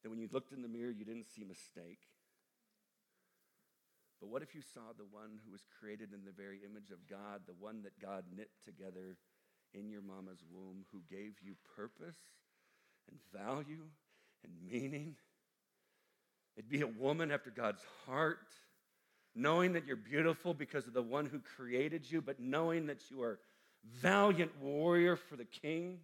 [0.02, 2.00] that when you looked in the mirror, you didn't see mistake.
[4.20, 7.08] But what if you saw the one who was created in the very image of
[7.10, 9.18] God, the one that God knit together
[9.74, 12.18] in your mama's womb, who gave you purpose
[13.10, 13.84] and value
[14.44, 15.16] and meaning?
[16.56, 18.48] It'd be a woman after God's heart,
[19.36, 23.22] knowing that you're beautiful because of the one who created you, but knowing that you
[23.24, 23.40] are
[23.84, 26.00] valiant warrior for the king.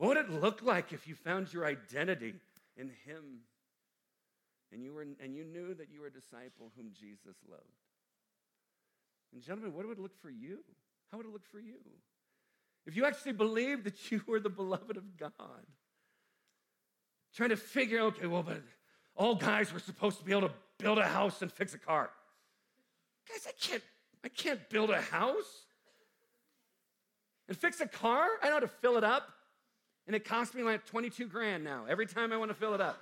[0.00, 2.32] What would it look like if you found your identity
[2.78, 3.42] in Him
[4.72, 7.62] and you, were, and you knew that you were a disciple whom Jesus loved?
[9.34, 10.60] And, gentlemen, what would it look for you?
[11.12, 11.76] How would it look for you?
[12.86, 15.66] If you actually believed that you were the beloved of God,
[17.36, 18.62] trying to figure, okay, well, but
[19.14, 22.08] all guys were supposed to be able to build a house and fix a car.
[23.28, 23.82] Guys, I can't,
[24.24, 25.66] I can't build a house
[27.48, 28.26] and fix a car.
[28.42, 29.28] I know how to fill it up.
[30.10, 32.80] And it costs me like 22 grand now every time I want to fill it
[32.80, 32.98] up.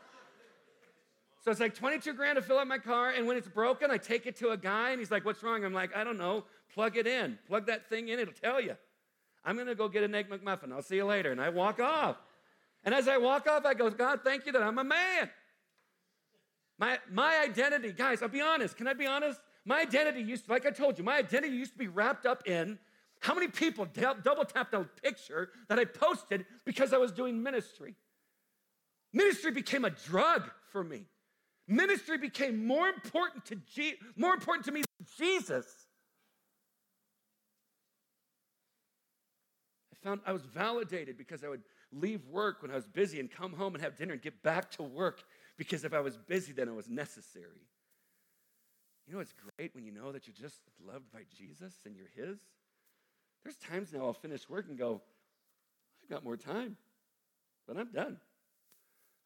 [1.43, 3.09] So it's like 22 grand to fill up my car.
[3.09, 5.65] And when it's broken, I take it to a guy and he's like, What's wrong?
[5.65, 6.45] I'm like, I don't know.
[6.75, 7.39] Plug it in.
[7.47, 8.77] Plug that thing in, it'll tell you.
[9.43, 10.71] I'm going to go get an Egg McMuffin.
[10.71, 11.33] I'll see you later.
[11.33, 12.19] And I walk off.
[12.85, 15.31] And as I walk off, I go, God, thank you that I'm a man.
[16.79, 18.77] My, my identity, guys, I'll be honest.
[18.77, 19.41] Can I be honest?
[19.65, 22.47] My identity used to, like I told you, my identity used to be wrapped up
[22.47, 22.79] in
[23.21, 27.95] how many people double tapped a picture that I posted because I was doing ministry?
[29.13, 31.07] Ministry became a drug for me.
[31.67, 35.67] Ministry became more important to Je- more important to me than Jesus.
[39.93, 43.31] I found I was validated because I would leave work when I was busy and
[43.31, 45.23] come home and have dinner and get back to work
[45.57, 47.67] because if I was busy, then it was necessary.
[49.07, 52.11] You know, it's great when you know that you're just loved by Jesus and you're
[52.15, 52.39] His.
[53.45, 55.01] There's times now I'll finish work and go,
[56.03, 56.77] I've got more time,
[57.67, 58.17] but I'm done.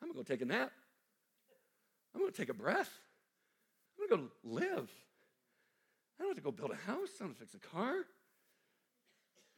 [0.03, 0.73] I'm to go take a nap.
[2.15, 2.91] I'm to take a breath.
[3.99, 4.91] I'm to go live.
[6.19, 7.09] I don't have to go build a house.
[7.17, 7.95] I don't have to fix a car.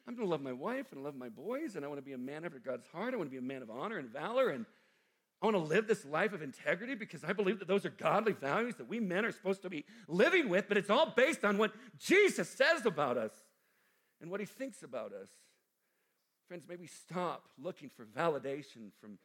[0.07, 2.13] I'm going to love my wife and love my boys, and I want to be
[2.13, 3.15] a man after God's heart.
[3.15, 4.67] I want to be a man of honor and valor, and
[5.41, 8.33] I want to live this life of integrity because I believe that those are godly
[8.33, 11.57] values that we men are supposed to be living with, but it's all based on
[11.57, 13.33] what Jesus says about us
[14.25, 15.29] and what he thinks about us.
[16.49, 19.19] Friends, may we stop looking for validation from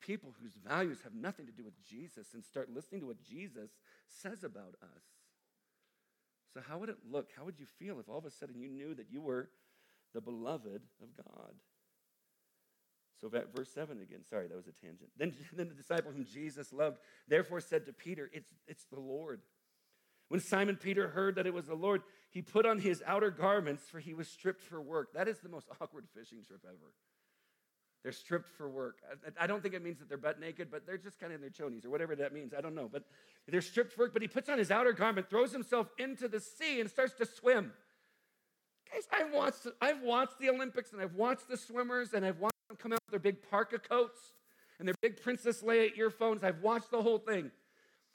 [0.00, 3.68] people whose values have nothing to do with Jesus and start listening to what Jesus
[4.08, 5.02] says about us.
[6.54, 7.28] So, how would it look?
[7.36, 9.50] How would you feel if all of a sudden you knew that you were
[10.14, 11.52] the beloved of God?
[13.20, 14.20] So, verse 7 again.
[14.24, 15.10] Sorry, that was a tangent.
[15.18, 16.96] Then, then the disciple whom Jesus loved
[17.28, 19.42] therefore said to Peter, It's, it's the Lord.
[20.28, 23.84] When Simon Peter heard that it was the Lord, he put on his outer garments,
[23.90, 25.12] for he was stripped for work.
[25.14, 26.92] That is the most awkward fishing trip ever.
[28.02, 28.98] They're stripped for work.
[29.40, 31.40] I don't think it means that they're butt naked, but they're just kind of in
[31.40, 32.54] their chonies or whatever that means.
[32.56, 32.88] I don't know.
[32.90, 33.02] But
[33.48, 34.12] they're stripped for work.
[34.12, 37.26] But he puts on his outer garment, throws himself into the sea, and starts to
[37.26, 37.72] swim.
[38.92, 42.54] Guys, I've watched, I've watched the Olympics and I've watched the swimmers and I've watched
[42.68, 44.20] them come out with their big parka coats
[44.78, 46.44] and their big Princess Leia earphones.
[46.44, 47.50] I've watched the whole thing.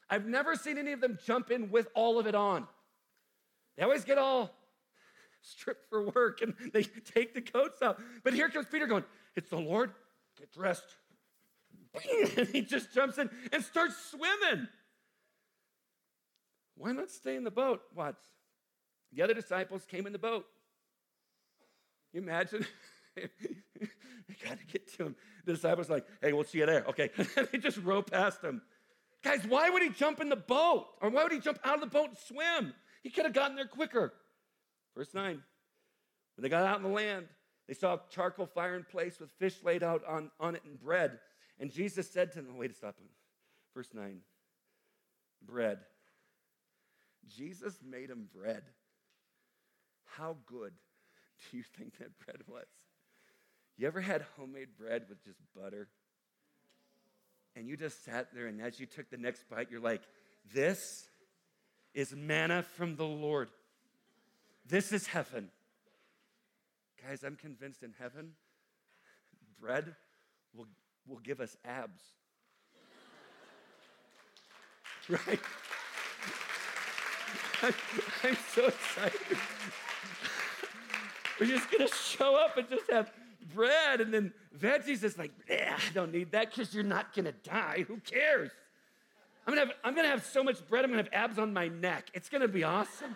[0.10, 2.68] I've never seen any of them jump in with all of it on.
[3.78, 4.52] They always get all
[5.42, 7.98] stripped for work and they take the coats off.
[8.24, 9.04] But here comes Peter going,
[9.36, 9.92] It's the Lord,
[10.38, 10.96] get dressed.
[12.38, 14.68] And he just jumps in and starts swimming.
[16.76, 17.82] Why not stay in the boat?
[17.94, 18.16] What?
[19.12, 20.46] The other disciples came in the boat.
[22.14, 22.66] You imagine?
[23.18, 23.28] I
[24.48, 25.16] got to get to him.
[25.46, 26.86] The disciples like, hey, we'll see you there.
[26.88, 27.10] Okay.
[27.52, 28.62] they just row past him.
[29.24, 30.88] Guys, why would he jump in the boat?
[31.02, 32.74] Or why would he jump out of the boat and swim?
[33.02, 34.14] He could have gotten there quicker.
[34.96, 35.42] Verse 9
[36.36, 37.28] When they got out in the land,
[37.68, 40.80] they saw a charcoal fire in place with fish laid out on, on it and
[40.80, 41.20] bread.
[41.60, 42.96] And Jesus said to them, wait, stop.
[43.74, 44.20] Verse 9
[45.44, 45.80] bread.
[47.28, 48.64] Jesus made them bread.
[50.18, 50.74] How good
[51.52, 52.68] do you think that bread was?
[53.78, 55.88] You ever had homemade bread with just butter?
[57.56, 60.02] and you just sat there, and as you took the next bite, you're like,
[60.54, 61.10] this
[61.94, 63.50] is manna from the Lord.
[64.68, 65.50] This is heaven.
[67.06, 68.34] Guys, I'm convinced in heaven,
[69.60, 69.96] bread
[70.56, 70.68] will,
[71.08, 72.02] will give us abs.
[75.10, 75.40] right?
[77.64, 77.74] I'm,
[78.24, 79.38] I'm so excited.
[81.40, 83.12] We're just gonna show up and just have
[83.54, 85.04] bread and then veggies.
[85.04, 87.86] It's like, I don't need that because you're not gonna die.
[87.88, 88.52] Who cares?
[89.46, 91.68] I'm gonna, have, I'm gonna have so much bread, I'm gonna have abs on my
[91.68, 92.10] neck.
[92.14, 93.16] It's gonna be awesome.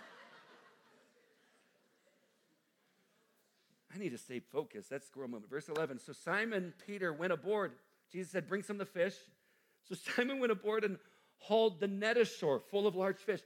[3.93, 4.89] I need to stay focused.
[4.89, 5.49] That's squirrel moment.
[5.49, 5.99] Verse 11.
[5.99, 7.73] So Simon Peter went aboard.
[8.11, 9.15] Jesus said, Bring some of the fish.
[9.87, 10.97] So Simon went aboard and
[11.37, 13.41] hauled the net ashore full of large fish.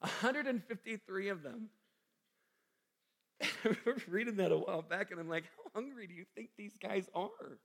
[0.00, 1.68] 153 of them.
[3.42, 6.50] I remember reading that a while back, and I'm like, how hungry do you think
[6.56, 7.58] these guys are?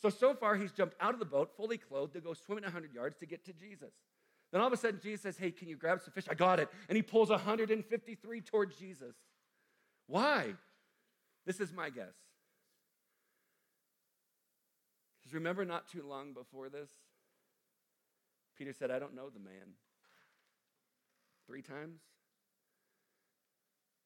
[0.00, 2.92] So, so far, he's jumped out of the boat, fully clothed, to go swimming 100
[2.92, 3.92] yards to get to Jesus.
[4.52, 6.26] Then all of a sudden, Jesus says, Hey, can you grab some fish?
[6.30, 6.68] I got it.
[6.88, 9.14] And he pulls 153 towards Jesus.
[10.06, 10.54] Why?
[11.46, 12.14] This is my guess.
[15.20, 16.90] Because remember, not too long before this,
[18.56, 19.74] Peter said, I don't know the man.
[21.46, 22.00] Three times?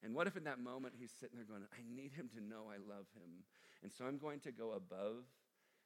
[0.02, 2.64] And what if in that moment he's sitting there going, I need him to know
[2.70, 3.44] I love him.
[3.82, 5.24] And so I'm going to go above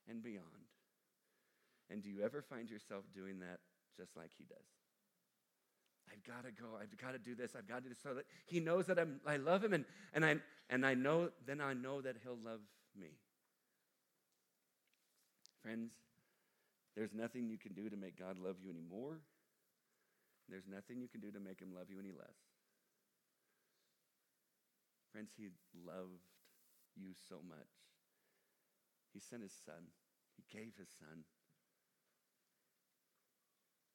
[0.08, 0.68] and beyond.
[1.90, 3.60] And do you ever find yourself doing that
[3.96, 4.66] just like he does?
[6.10, 6.68] I've got to go.
[6.80, 7.52] I've got to do this.
[7.56, 9.72] I've got to do this so that he knows that I'm, I love him.
[9.72, 10.36] And, and, I,
[10.70, 12.60] and I know, then I know that he'll love
[12.98, 13.08] me.
[15.62, 15.92] Friends,
[16.96, 19.18] there's nothing you can do to make God love you anymore.
[20.48, 22.36] There's nothing you can do to make him love you any less.
[25.10, 25.48] Friends, he
[25.86, 26.28] loved
[26.96, 27.70] you so much.
[29.14, 29.94] He sent his son,
[30.36, 31.24] he gave his son.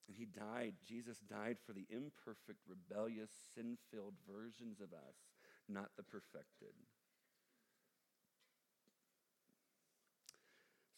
[0.07, 0.73] And he died.
[0.87, 5.17] Jesus died for the imperfect, rebellious, sin filled versions of us,
[5.67, 6.73] not the perfected.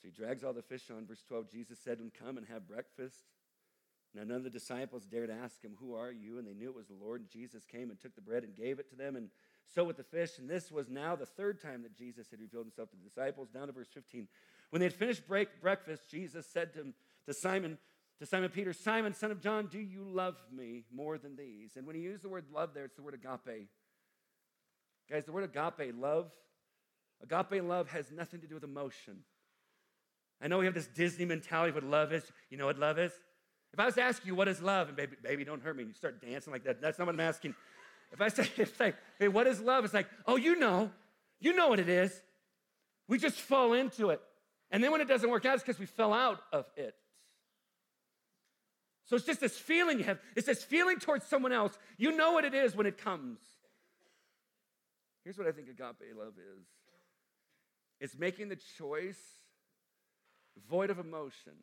[0.01, 1.05] So he drags all the fish on.
[1.05, 3.25] Verse 12 Jesus said to him, Come and have breakfast.
[4.15, 6.37] Now, none of the disciples dared ask him, Who are you?
[6.37, 7.21] And they knew it was the Lord.
[7.21, 9.29] And Jesus came and took the bread and gave it to them, and
[9.67, 10.37] so with the fish.
[10.37, 13.49] And this was now the third time that Jesus had revealed himself to the disciples.
[13.49, 14.27] Down to verse 15.
[14.69, 16.93] When they had finished break, breakfast, Jesus said to,
[17.27, 17.77] to Simon,
[18.19, 21.71] to Simon Peter, Simon, son of John, do you love me more than these?
[21.75, 23.67] And when he used the word love there, it's the word agape.
[25.09, 26.31] Guys, the word agape, love,
[27.21, 29.17] agape love has nothing to do with emotion.
[30.41, 32.23] I know we have this Disney mentality of what love is.
[32.49, 33.11] You know what love is?
[33.73, 34.89] If I was to ask you, what is love?
[34.89, 35.83] And baby, baby, don't hurt me.
[35.83, 36.81] And you start dancing like that.
[36.81, 37.55] That's not what I'm asking.
[38.11, 39.85] If I say, it's like, hey, what is love?
[39.85, 40.91] It's like, oh, you know.
[41.39, 42.21] You know what it is.
[43.07, 44.21] We just fall into it.
[44.69, 46.95] And then when it doesn't work out, it's because we fell out of it.
[49.05, 50.19] So it's just this feeling you have.
[50.35, 51.77] It's this feeling towards someone else.
[51.97, 53.39] You know what it is when it comes.
[55.23, 56.65] Here's what I think agape love is
[57.99, 59.19] it's making the choice,
[60.69, 61.53] void of emotion,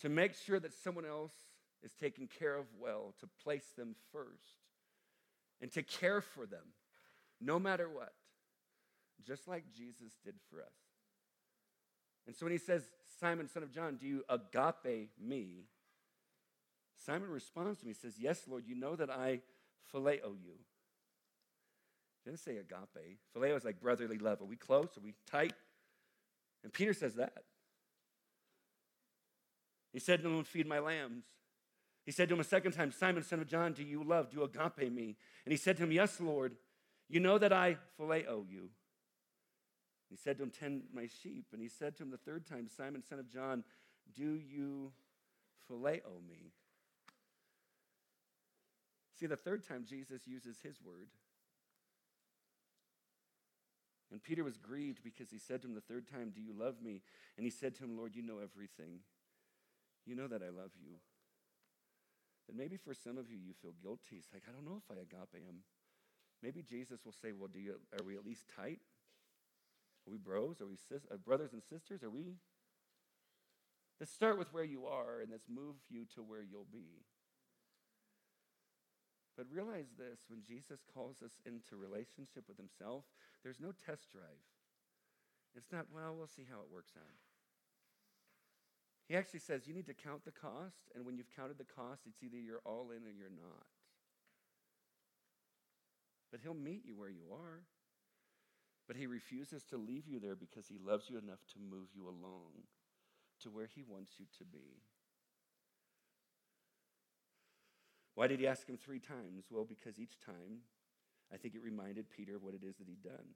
[0.00, 1.34] to make sure that someone else
[1.82, 4.56] is taken care of well, to place them first,
[5.64, 6.74] and to care for them
[7.40, 8.12] no matter what,
[9.26, 10.74] just like Jesus did for us.
[12.26, 12.82] And so when he says,
[13.18, 15.64] Simon, son of John, do you agape me?
[17.06, 19.40] Simon responds to me, says, Yes, Lord, you know that I
[19.90, 20.58] phileo you.
[22.26, 23.18] Didn't say agape.
[23.34, 24.42] Phileo is like brotherly love.
[24.42, 24.88] Are we close?
[24.98, 25.54] Are we tight?
[26.62, 27.44] And Peter says that.
[29.94, 31.24] He said No one Feed my lambs.
[32.04, 34.38] He said to him a second time, Simon, son of John, do you love, do
[34.38, 35.16] you agape me?
[35.44, 36.56] And he said to him, Yes, Lord,
[37.08, 38.70] you know that I phileo you.
[40.10, 41.46] He said to him, Tend my sheep.
[41.52, 43.64] And he said to him the third time, Simon, son of John,
[44.14, 44.92] do you
[45.70, 46.52] phileo me?
[49.18, 51.08] See, the third time Jesus uses his word.
[54.12, 56.82] And Peter was grieved because he said to him the third time, Do you love
[56.82, 57.00] me?
[57.36, 59.00] And he said to him, Lord, you know everything.
[60.06, 60.96] You know that I love you.
[62.48, 64.16] And maybe for some of you, you feel guilty.
[64.16, 65.64] It's like, I don't know if I agape him.
[66.42, 68.80] Maybe Jesus will say, Well, do you, are we at least tight?
[70.06, 70.60] Are we bros?
[70.60, 72.02] Are we sis- uh, brothers and sisters?
[72.02, 72.36] Are we?
[73.98, 77.06] Let's start with where you are and let's move you to where you'll be.
[79.36, 83.04] But realize this when Jesus calls us into relationship with himself,
[83.42, 84.44] there's no test drive.
[85.56, 87.23] It's not, well, we'll see how it works out.
[89.08, 92.02] He actually says you need to count the cost, and when you've counted the cost,
[92.06, 93.66] it's either you're all in or you're not.
[96.30, 97.62] But he'll meet you where you are.
[98.86, 102.04] But he refuses to leave you there because he loves you enough to move you
[102.04, 102.68] along
[103.40, 104.82] to where he wants you to be.
[108.14, 109.46] Why did he ask him three times?
[109.50, 110.62] Well, because each time
[111.32, 113.34] I think it reminded Peter of what it is that he'd done.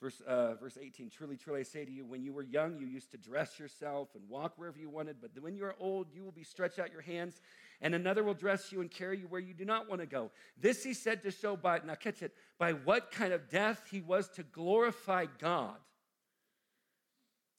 [0.00, 2.86] Verse, uh, verse 18 Truly, truly, I say to you, when you were young, you
[2.86, 6.22] used to dress yourself and walk wherever you wanted, but when you are old, you
[6.22, 7.40] will be stretched out your hands,
[7.80, 10.30] and another will dress you and carry you where you do not want to go.
[10.60, 14.02] This he said to show by, now catch it, by what kind of death he
[14.02, 15.76] was to glorify God.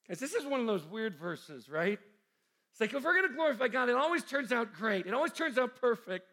[0.06, 1.98] Because this is one of those weird verses, right?
[2.70, 5.32] It's like if we're going to glorify God, it always turns out great, it always
[5.32, 6.30] turns out perfect.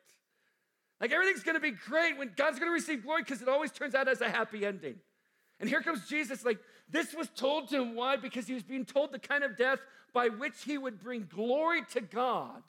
[1.01, 3.71] Like everything's going to be great when God's going to receive glory because it always
[3.71, 4.95] turns out as a happy ending.
[5.59, 7.95] And here comes Jesus, like this was told to him.
[7.95, 8.17] Why?
[8.17, 9.79] Because he was being told the kind of death
[10.13, 12.61] by which he would bring glory to God.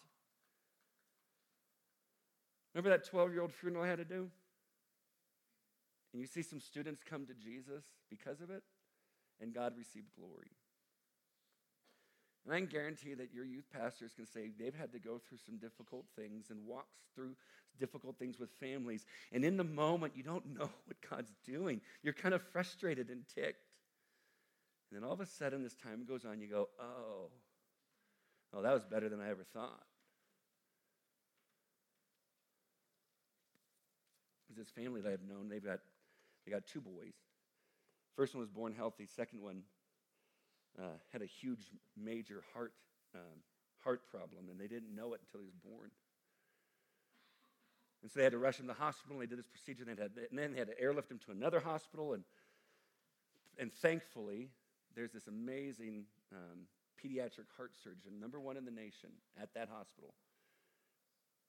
[2.74, 4.28] Remember that 12 year old funeral I had to do?
[6.12, 8.62] And you see some students come to Jesus because of it,
[9.40, 10.50] and God received glory.
[12.46, 15.38] And I can guarantee that your youth pastors can say they've had to go through
[15.44, 17.34] some difficult things and walk through
[17.80, 19.04] difficult things with families.
[19.32, 21.80] And in the moment, you don't know what God's doing.
[22.02, 23.66] You're kind of frustrated and ticked.
[24.90, 27.30] And then all of a sudden, as time goes on, you go, oh,
[28.54, 29.82] oh, that was better than I ever thought.
[34.48, 35.80] There's this family that I've known, they've got,
[36.44, 37.14] they got two boys.
[38.14, 39.62] First one was born healthy, second one
[40.78, 42.72] uh, had a huge, major heart,
[43.14, 43.40] um,
[43.82, 45.90] heart problem, and they didn't know it until he was born.
[48.02, 49.16] And so they had to rush him to the hospital.
[49.16, 51.32] And they did this procedure, and, had, and then they had to airlift him to
[51.32, 52.12] another hospital.
[52.12, 52.22] And,
[53.58, 54.50] and thankfully,
[54.94, 56.68] there's this amazing um,
[57.02, 59.10] pediatric heart surgeon, number one in the nation,
[59.40, 60.14] at that hospital.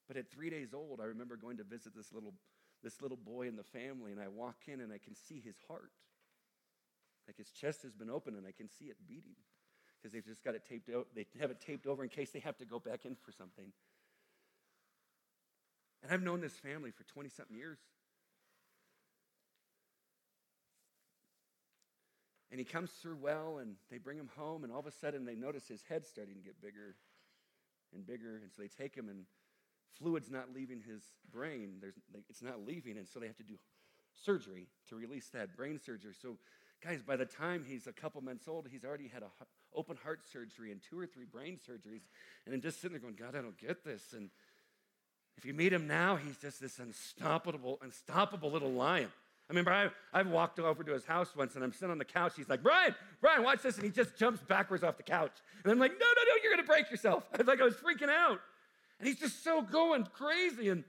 [0.07, 2.33] But at three days old, I remember going to visit this little,
[2.81, 5.55] this little boy in the family, and I walk in and I can see his
[5.67, 5.91] heart.
[7.27, 9.35] Like his chest has been open and I can see it beating
[9.97, 11.07] because they've just got it taped out.
[11.15, 13.71] They have it taped over in case they have to go back in for something.
[16.03, 17.79] And I've known this family for 20 something years.
[22.49, 25.25] And he comes through well, and they bring him home, and all of a sudden
[25.25, 26.95] they notice his head starting to get bigger
[27.93, 28.37] and bigger.
[28.41, 29.25] And so they take him, and
[29.99, 31.75] fluid's not leaving his brain.
[31.81, 31.95] There's,
[32.29, 33.55] it's not leaving, and so they have to do
[34.15, 36.13] surgery to release that brain surgery.
[36.19, 36.37] So
[36.83, 39.29] Guys, by the time he's a couple months old, he's already had an
[39.73, 42.01] open heart surgery and two or three brain surgeries.
[42.45, 44.13] And I'm just sitting there going, God, I don't get this.
[44.13, 44.29] And
[45.37, 49.09] if you meet him now, he's just this unstoppable, unstoppable little lion.
[49.49, 52.05] I remember I, I've walked over to his house once and I'm sitting on the
[52.05, 52.33] couch.
[52.35, 53.75] He's like, Brian, Brian, watch this.
[53.75, 55.31] And he just jumps backwards off the couch.
[55.63, 57.23] And I'm like, no, no, no, you're going to break yourself.
[57.33, 58.39] I was like, I was freaking out.
[58.99, 60.69] And he's just so going crazy.
[60.69, 60.83] And,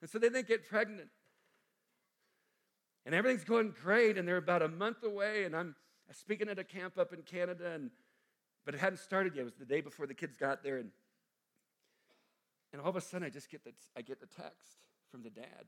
[0.00, 1.08] and so then they get pregnant
[3.08, 5.74] and everything's going great, and they're about a month away, and I'm
[6.12, 7.90] speaking at a camp up in Canada, and
[8.66, 9.40] but it hadn't started yet.
[9.40, 10.90] It was the day before the kids got there, and
[12.70, 14.76] and all of a sudden I just get the I get the text
[15.10, 15.64] from the dad,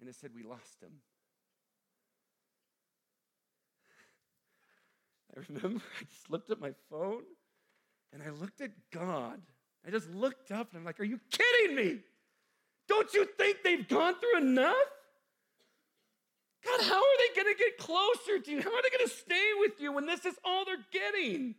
[0.00, 0.92] and it said we lost him.
[5.36, 7.24] I remember I just looked at my phone,
[8.14, 9.42] and I looked at God.
[9.86, 11.98] I just looked up, and I'm like, "Are you kidding me?
[12.88, 14.95] Don't you think they've gone through enough?"
[16.66, 18.60] God, how are they going to get closer to you?
[18.60, 21.54] How are they going to stay with you when this is all they're getting?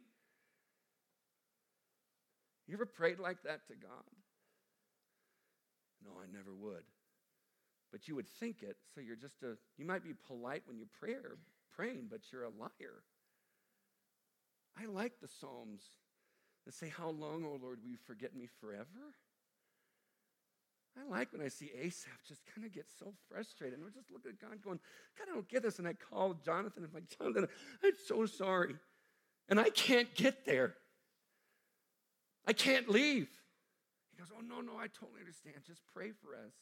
[2.67, 4.11] You ever prayed like that to God?
[6.03, 6.83] No, I never would.
[7.91, 10.85] But you would think it, so you're just a, you might be polite when you
[10.99, 11.15] pray
[11.73, 13.03] praying, but you're a liar.
[14.79, 15.81] I like the Psalms
[16.65, 19.15] that say, How long, O Lord, will you forget me forever?
[20.97, 23.79] I like when I see Asaph just kind of get so frustrated.
[23.79, 24.79] And I just look at God going,
[25.17, 25.79] God, I don't get this.
[25.79, 27.47] And I call Jonathan and I'm like, Jonathan,
[27.83, 28.75] I'm so sorry.
[29.49, 30.75] And I can't get there.
[32.45, 33.29] I can't leave.
[34.11, 35.55] He goes, Oh, no, no, I totally understand.
[35.65, 36.53] Just pray for us.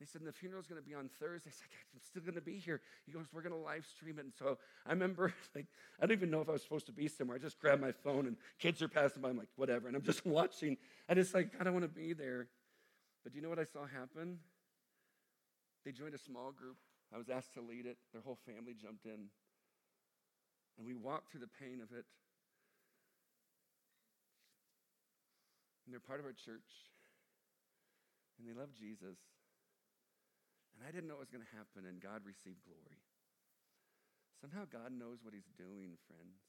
[0.00, 1.50] He said, and the funeral's going to be on Thursday.
[1.50, 2.80] I said, I'm still going to be here.
[3.04, 4.24] He goes, we're going to live stream it.
[4.24, 4.56] And so
[4.86, 5.66] I remember, like,
[6.00, 7.36] I don't even know if I was supposed to be somewhere.
[7.36, 9.28] I just grabbed my phone and kids are passing by.
[9.28, 9.88] I'm like, whatever.
[9.88, 10.78] And I'm just watching.
[11.06, 12.48] I just like, God, I want to be there.
[13.22, 14.38] But do you know what I saw happen?
[15.84, 16.76] They joined a small group.
[17.12, 17.98] I was asked to lead it.
[18.12, 19.28] Their whole family jumped in.
[20.78, 22.04] And we walked through the pain of it.
[25.84, 26.88] And they're part of our church.
[28.38, 29.18] And they love Jesus.
[30.72, 33.04] And I didn't know what was going to happen, and God received glory.
[34.40, 36.40] Somehow God knows what He's doing, friends.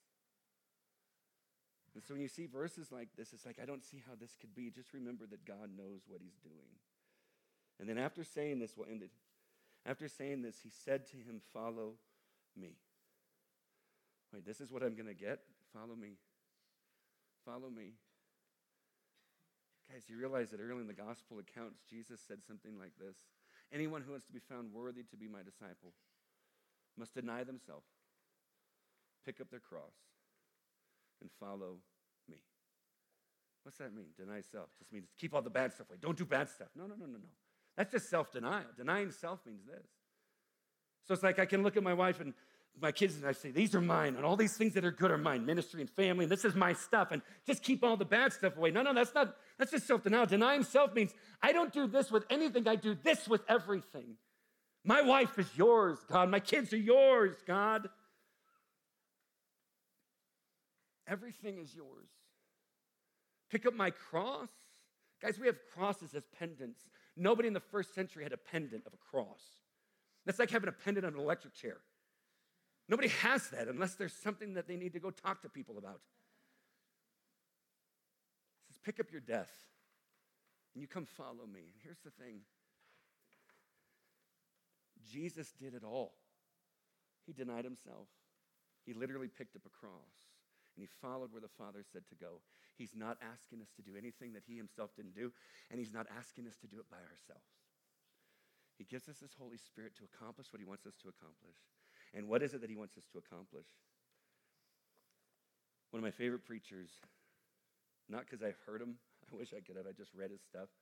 [1.93, 4.37] And so when you see verses like this, it's like, I don't see how this
[4.39, 4.69] could be.
[4.69, 6.79] Just remember that God knows what he's doing.
[7.79, 9.09] And then after saying this, ended?
[9.85, 11.93] After saying this, he said to him, Follow
[12.55, 12.77] me.
[14.31, 15.39] Wait, this is what I'm going to get?
[15.73, 16.13] Follow me.
[17.45, 17.93] Follow me.
[19.91, 23.17] Guys, you realize that early in the gospel accounts, Jesus said something like this
[23.73, 25.91] Anyone who wants to be found worthy to be my disciple
[26.97, 27.87] must deny themselves,
[29.25, 29.95] pick up their cross,
[31.21, 31.77] and follow
[32.29, 32.37] me.
[33.63, 34.07] What's that mean?
[34.17, 34.69] Deny self.
[34.79, 35.97] Just means keep all the bad stuff away.
[36.01, 36.69] Don't do bad stuff.
[36.75, 37.29] No, no, no, no, no.
[37.77, 38.65] That's just self denial.
[38.75, 39.87] Denying self means this.
[41.07, 42.33] So it's like I can look at my wife and
[42.79, 45.11] my kids and I say, These are mine, and all these things that are good
[45.11, 48.05] are mine ministry and family, and this is my stuff, and just keep all the
[48.05, 48.71] bad stuff away.
[48.71, 50.25] No, no, that's not, that's just self denial.
[50.25, 54.15] Denying self means I don't do this with anything, I do this with everything.
[54.83, 56.29] My wife is yours, God.
[56.29, 57.89] My kids are yours, God.
[61.11, 62.07] Everything is yours.
[63.51, 64.47] Pick up my cross.
[65.21, 66.79] Guys, we have crosses as pendants.
[67.17, 69.41] Nobody in the first century had a pendant of a cross.
[70.25, 71.77] That's like having a pendant on an electric chair.
[72.87, 75.99] Nobody has that unless there's something that they need to go talk to people about.
[78.69, 79.51] It says, pick up your death
[80.73, 81.59] and you come follow me.
[81.59, 82.39] And here's the thing
[85.11, 86.13] Jesus did it all.
[87.25, 88.07] He denied himself.
[88.85, 90.30] He literally picked up a cross
[90.81, 92.41] and he followed where the Father said to go.
[92.73, 95.29] He's not asking us to do anything that he himself didn't do,
[95.69, 97.45] and he's not asking us to do it by ourselves.
[98.81, 101.53] He gives us his Holy Spirit to accomplish what he wants us to accomplish.
[102.17, 103.69] And what is it that he wants us to accomplish?
[105.93, 106.89] One of my favorite preachers,
[108.09, 108.97] not because I've heard him,
[109.29, 110.73] I wish I could have, I just read his stuff.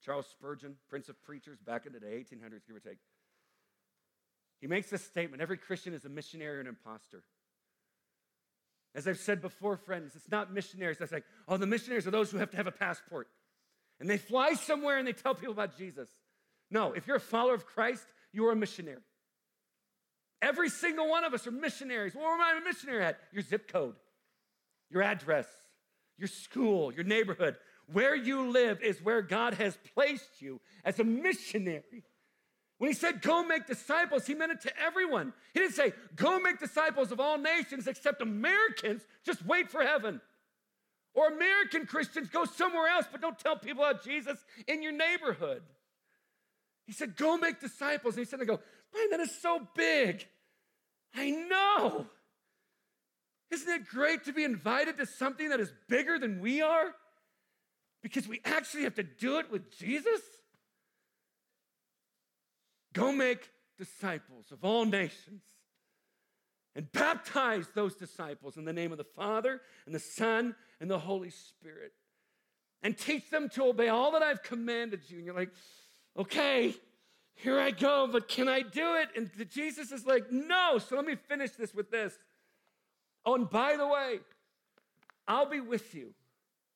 [0.00, 3.04] Charles Spurgeon, Prince of Preachers, back in the day, 1800s, give or take.
[4.64, 7.24] He makes this statement every Christian is a missionary and impostor.
[8.94, 10.98] As I've said before, friends, it's not missionaries.
[10.98, 13.28] That's like, oh, the missionaries are those who have to have a passport.
[14.00, 16.08] And they fly somewhere and they tell people about Jesus.
[16.70, 19.00] No, if you're a follower of Christ, you are a missionary.
[20.42, 22.14] Every single one of us are missionaries.
[22.14, 23.18] Where am I a missionary at?
[23.32, 23.94] Your zip code,
[24.90, 25.46] your address,
[26.18, 27.56] your school, your neighborhood.
[27.92, 32.04] Where you live is where God has placed you as a missionary.
[32.84, 35.32] When he said, go make disciples, he meant it to everyone.
[35.54, 40.20] He didn't say, go make disciples of all nations except Americans, just wait for heaven.
[41.14, 44.36] Or American Christians, go somewhere else, but don't tell people about Jesus
[44.68, 45.62] in your neighborhood.
[46.86, 48.16] He said, go make disciples.
[48.16, 48.60] And he said, I go,
[48.92, 50.28] Brian, that is so big.
[51.14, 52.04] I know.
[53.50, 56.94] Isn't it great to be invited to something that is bigger than we are?
[58.02, 60.20] Because we actually have to do it with Jesus?
[62.94, 65.42] Go make disciples of all nations
[66.74, 70.98] and baptize those disciples in the name of the Father and the Son and the
[70.98, 71.92] Holy Spirit
[72.82, 75.18] and teach them to obey all that I've commanded you.
[75.18, 75.50] And you're like,
[76.16, 76.74] okay,
[77.34, 79.08] here I go, but can I do it?
[79.16, 80.78] And Jesus is like, no.
[80.78, 82.16] So let me finish this with this.
[83.26, 84.20] Oh, and by the way,
[85.26, 86.14] I'll be with you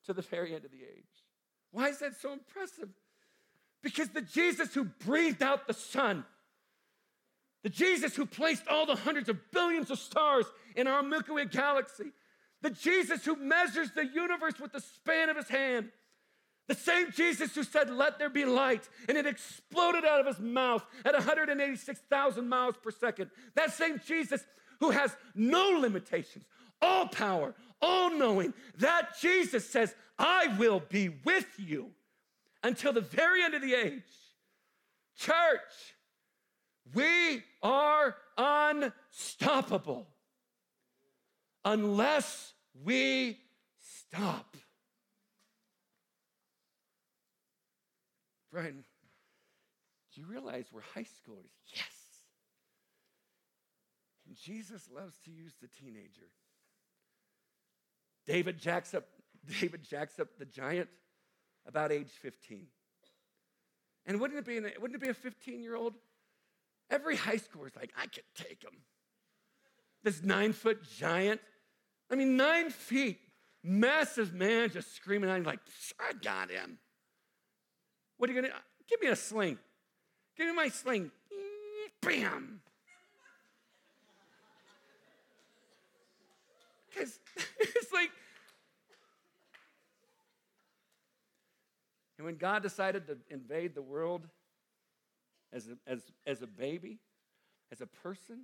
[0.05, 1.05] to the very end of the age.
[1.71, 2.89] Why is that so impressive?
[3.81, 6.25] Because the Jesus who breathed out the sun,
[7.63, 11.45] the Jesus who placed all the hundreds of billions of stars in our Milky Way
[11.45, 12.11] galaxy,
[12.61, 15.89] the Jesus who measures the universe with the span of his hand,
[16.67, 20.39] the same Jesus who said, Let there be light, and it exploded out of his
[20.39, 23.31] mouth at 186,000 miles per second.
[23.55, 24.43] That same Jesus
[24.79, 26.45] who has no limitations,
[26.81, 31.91] all power, all knowing, that Jesus says, I will be with you
[32.63, 34.03] until the very end of the age.
[35.17, 35.95] Church,
[36.93, 40.07] we are unstoppable
[41.65, 42.53] unless
[42.83, 43.37] we
[43.79, 44.55] stop.
[48.51, 48.83] Brian,
[50.13, 51.51] do you realize we're high schoolers?
[51.73, 51.85] Yes.
[54.27, 56.29] And Jesus loves to use the teenager.
[58.25, 59.05] David jacks up,
[59.61, 60.89] David jacks up the giant
[61.67, 62.67] about age 15.
[64.05, 65.93] And wouldn't it be, an, wouldn't it be a 15 year old?
[66.89, 68.81] Every high schooler is like, I could take him.
[70.03, 71.41] This nine foot giant.
[72.11, 73.19] I mean, nine feet,
[73.63, 75.59] massive man just screaming at him like,
[75.99, 76.79] I got him.
[78.17, 78.53] What are you gonna
[78.89, 79.59] give me a sling?
[80.35, 81.11] Give me my sling.
[82.01, 82.61] Bam.
[86.89, 87.19] Because
[87.59, 88.09] it's like,
[92.19, 94.27] and when God decided to invade the world
[95.53, 96.99] as a, as, as a baby,
[97.71, 98.41] as a person,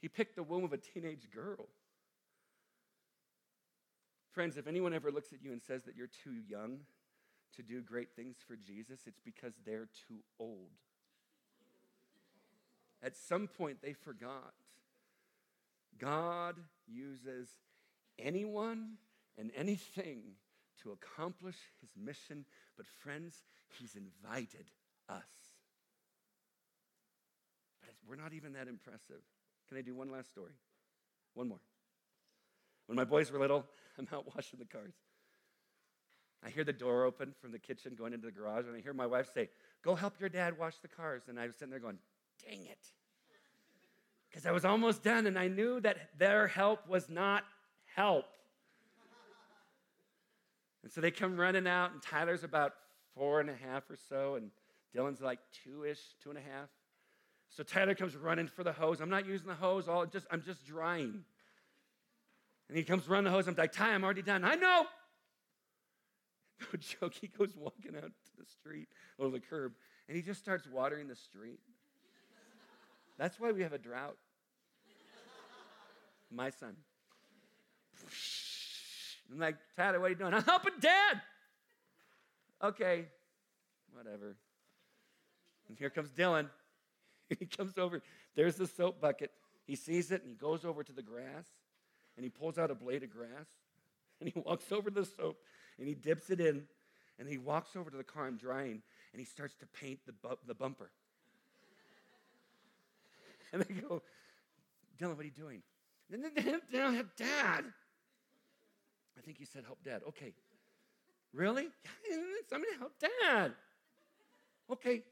[0.00, 1.66] he picked the womb of a teenage girl.
[4.30, 6.78] Friends, if anyone ever looks at you and says that you're too young
[7.56, 10.70] to do great things for Jesus, it's because they're too old.
[13.02, 14.54] At some point, they forgot.
[15.98, 16.54] God
[16.86, 17.48] uses
[18.20, 18.98] anyone
[19.36, 20.36] and anything
[20.82, 22.44] to accomplish his mission.
[22.76, 23.42] But, friends,
[23.78, 24.66] he's invited
[25.08, 25.22] us.
[27.80, 29.22] But we're not even that impressive.
[29.68, 30.52] Can I do one last story?
[31.34, 31.60] One more.
[32.86, 33.64] When my boys were little,
[33.98, 34.94] I'm out washing the cars.
[36.44, 38.92] I hear the door open from the kitchen going into the garage, and I hear
[38.92, 39.48] my wife say,
[39.82, 41.22] Go help your dad wash the cars.
[41.28, 41.98] And I was sitting there going,
[42.44, 42.86] Dang it.
[44.28, 47.44] Because I was almost done, and I knew that their help was not
[47.94, 48.24] help.
[50.82, 52.72] And so they come running out, and Tyler's about
[53.14, 54.50] four and a half or so, and
[54.94, 56.68] Dylan's like two ish, two and a half.
[57.50, 59.00] So Tyler comes running for the hose.
[59.00, 61.24] I'm not using the hose, all just I'm just drying.
[62.68, 63.46] And he comes running the hose.
[63.46, 64.44] I'm like, Ty, I'm already done.
[64.44, 64.86] I know.
[66.72, 67.14] No joke.
[67.14, 68.86] He goes walking out to the street
[69.18, 69.72] or the curb,
[70.06, 71.58] and he just starts watering the street.
[73.18, 74.16] That's why we have a drought.
[76.30, 76.76] My son.
[79.32, 80.34] I'm like, Tyler, what are you doing?
[80.34, 81.22] I'm helping dad.
[82.62, 83.06] Okay,
[83.94, 84.36] whatever.
[85.68, 86.48] And here comes Dylan.
[87.38, 88.02] he comes over.
[88.36, 89.30] There's the soap bucket.
[89.66, 91.46] He sees it and he goes over to the grass
[92.16, 93.46] and he pulls out a blade of grass
[94.20, 95.38] and he walks over the soap
[95.78, 96.64] and he dips it in
[97.18, 100.12] and he walks over to the car I'm drying and he starts to paint the,
[100.12, 100.90] bu- the bumper.
[103.52, 104.02] and they go,
[105.00, 105.62] Dylan, what are you doing?
[107.16, 107.64] Dad.
[109.18, 110.02] I think you said help dad.
[110.08, 110.32] Okay.
[111.32, 111.68] Really?
[112.12, 113.52] I'm going to help dad.
[114.70, 115.02] Okay.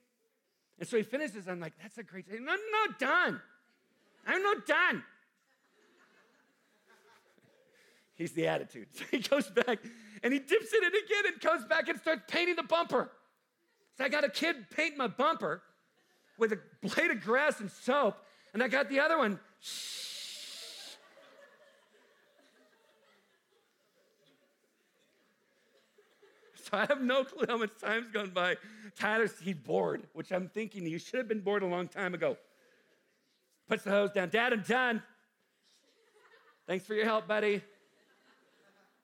[0.78, 1.48] And so he finishes.
[1.48, 2.26] I'm like, that's a great.
[2.32, 3.40] I'm not done.
[4.26, 4.96] I'm not done.
[8.14, 8.88] He's the attitude.
[8.94, 9.78] So he goes back
[10.22, 13.10] and he dips it in again and comes back and starts painting the bumper.
[13.96, 15.62] So I got a kid paint my bumper
[16.38, 18.16] with a blade of grass and soap,
[18.54, 19.38] and I got the other one.
[19.60, 20.09] So
[26.72, 28.56] I have no clue how much time's gone by.
[28.98, 32.36] Tyler's he's bored, which I'm thinking you should have been bored a long time ago.
[33.68, 34.28] Puts the hose down.
[34.28, 35.02] Dad, I'm done.
[36.66, 37.62] Thanks for your help, buddy.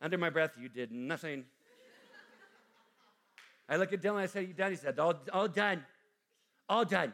[0.00, 1.44] Under my breath, you did nothing.
[3.68, 4.70] I look at Dylan, I said, You done?
[4.70, 5.84] He said, All, all done.
[6.68, 7.12] All done.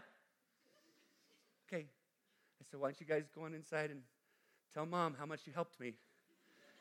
[1.67, 1.87] Okay.
[1.87, 4.01] I said, Why don't you guys go on inside and
[4.75, 5.95] tell mom how much you helped me?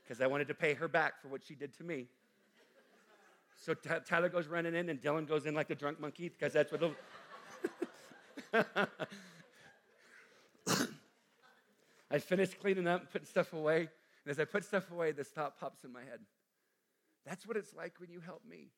[0.03, 2.07] Because I wanted to pay her back for what she did to me.
[3.61, 6.51] So T- Tyler goes running in, and Dylan goes in like a drunk monkey because
[6.51, 6.81] that's what.
[12.09, 13.81] I finished cleaning up and putting stuff away.
[13.81, 16.19] And as I put stuff away, this thought pops in my head.
[17.25, 18.71] That's what it's like when you help me.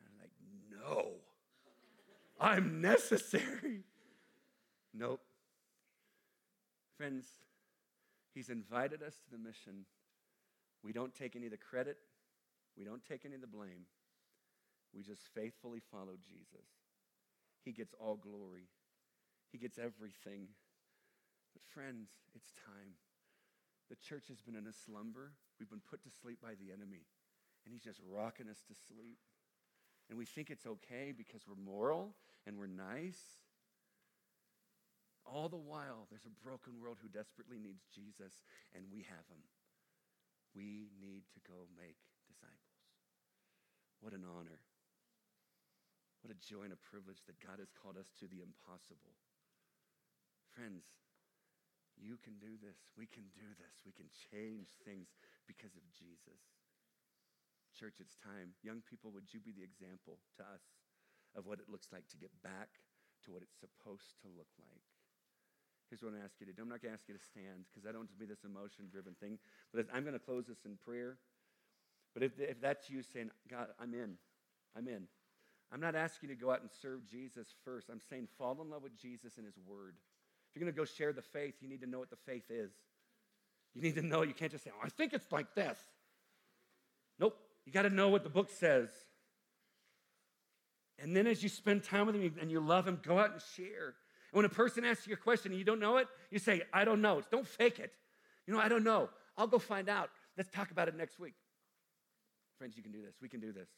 [0.00, 0.32] And I'm like,
[0.70, 1.12] no,
[2.40, 3.84] I'm necessary.
[4.92, 5.20] Nope.
[6.96, 7.26] Friends,
[8.34, 9.84] he's invited us to the mission.
[10.82, 11.98] We don't take any of the credit,
[12.76, 13.88] we don't take any of the blame.
[14.94, 16.68] We just faithfully follow Jesus.
[17.64, 18.68] He gets all glory,
[19.50, 20.48] He gets everything.
[21.52, 23.00] But, friends, it's time.
[23.88, 25.32] The church has been in a slumber.
[25.58, 27.08] We've been put to sleep by the enemy,
[27.64, 29.16] and he's just rocking us to sleep.
[30.10, 32.14] And we think it's okay because we're moral
[32.46, 33.40] and we're nice.
[35.24, 39.42] All the while, there's a broken world who desperately needs Jesus, and we have him.
[40.54, 41.98] We need to go make
[42.28, 42.65] disciples.
[44.06, 44.62] What an honor.
[46.22, 49.18] What a joy and a privilege that God has called us to the impossible.
[50.54, 50.86] Friends,
[51.98, 52.78] you can do this.
[52.94, 53.82] We can do this.
[53.82, 55.10] We can change things
[55.50, 56.38] because of Jesus.
[57.74, 58.54] Church, it's time.
[58.62, 60.62] Young people, would you be the example to us
[61.34, 62.78] of what it looks like to get back
[63.26, 64.86] to what it's supposed to look like?
[65.90, 66.62] Here's what I'm going to ask you to do.
[66.62, 68.46] I'm not going to ask you to stand because I don't want to be this
[68.46, 69.42] emotion driven thing.
[69.74, 71.18] But I'm going to close this in prayer.
[72.16, 74.14] But if, if that's you saying, God, I'm in,
[74.74, 75.02] I'm in.
[75.70, 77.90] I'm not asking you to go out and serve Jesus first.
[77.90, 79.96] I'm saying fall in love with Jesus and his word
[80.48, 82.44] If you're going to go share the faith, you need to know what the faith
[82.48, 82.70] is.
[83.74, 85.78] You need to know, you can't just say, oh, I think it's like this.
[87.18, 87.36] Nope.
[87.66, 88.88] You got to know what the book says.
[90.98, 93.42] And then as you spend time with him and you love him, go out and
[93.54, 93.94] share.
[94.32, 96.62] And when a person asks you a question and you don't know it, you say,
[96.72, 97.20] I don't know.
[97.30, 97.92] Don't fake it.
[98.46, 99.10] You know, I don't know.
[99.36, 100.08] I'll go find out.
[100.38, 101.34] Let's talk about it next week.
[102.58, 103.14] Friends, you can do this.
[103.20, 103.68] We can do this.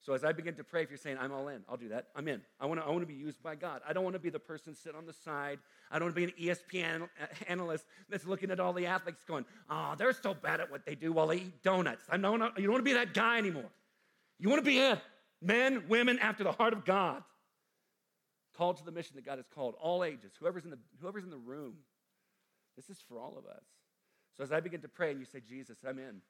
[0.00, 2.08] So as I begin to pray, if you're saying, I'm all in, I'll do that.
[2.14, 2.40] I'm in.
[2.60, 3.80] I want to I wanna be used by God.
[3.88, 5.58] I don't want to be the person sitting on the side.
[5.90, 9.24] I don't want to be an ESPN uh, analyst that's looking at all the athletes
[9.24, 12.04] going, oh, they're so bad at what they do while they eat donuts.
[12.08, 13.70] I don't, you don't want to be that guy anymore.
[14.38, 14.98] You want to be in.
[15.42, 17.22] Men, women after the heart of God.
[18.56, 21.30] Called to the mission that God has called, all ages, whoever's in the, whoever's in
[21.30, 21.74] the room.
[22.76, 23.64] This is for all of us.
[24.36, 26.20] So as I begin to pray and you say, Jesus, I'm in.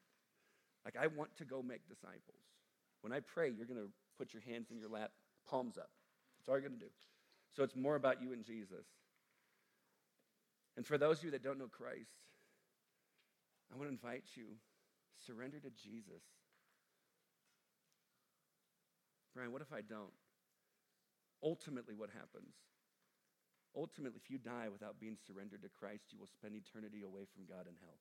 [0.87, 2.47] Like, I want to go make disciples.
[3.03, 5.11] When I pray, you're going to put your hands in your lap,
[5.51, 5.91] palms up.
[6.39, 6.93] That's all you're going to do.
[7.57, 8.87] So it's more about you and Jesus.
[10.76, 12.22] And for those of you that don't know Christ,
[13.72, 14.55] I want to invite you
[15.26, 16.22] surrender to Jesus.
[19.34, 20.14] Brian, what if I don't?
[21.43, 22.55] Ultimately, what happens?
[23.74, 27.43] Ultimately, if you die without being surrendered to Christ, you will spend eternity away from
[27.45, 27.99] God in hell.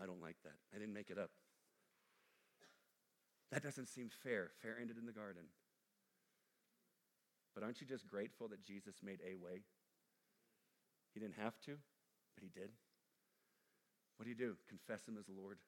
[0.00, 0.58] I don't like that.
[0.74, 1.30] I didn't make it up.
[3.52, 4.50] That doesn't seem fair.
[4.62, 5.46] Fair ended in the garden.
[7.54, 9.62] But aren't you just grateful that Jesus made a way?
[11.14, 11.78] He didn't have to,
[12.34, 12.74] but he did.
[14.16, 14.58] What do you do?
[14.66, 15.62] Confess him as Lord.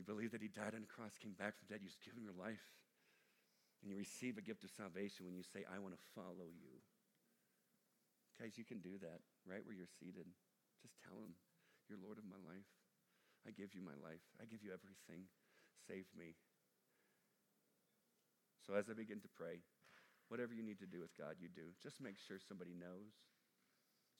[0.00, 2.16] You believe that he died on the cross, came back from dead, you just give
[2.16, 2.64] him your life.
[3.84, 6.80] And you receive a gift of salvation when you say, I want to follow you.
[8.40, 10.24] Guys, you can do that right where you're seated.
[10.80, 11.36] Just tell him,
[11.90, 12.64] You're Lord of my life.
[13.46, 14.22] I give you my life.
[14.38, 15.26] I give you everything.
[15.88, 16.38] Save me.
[18.62, 19.58] So as I begin to pray,
[20.30, 21.74] whatever you need to do with God, you do.
[21.82, 23.10] Just make sure somebody knows.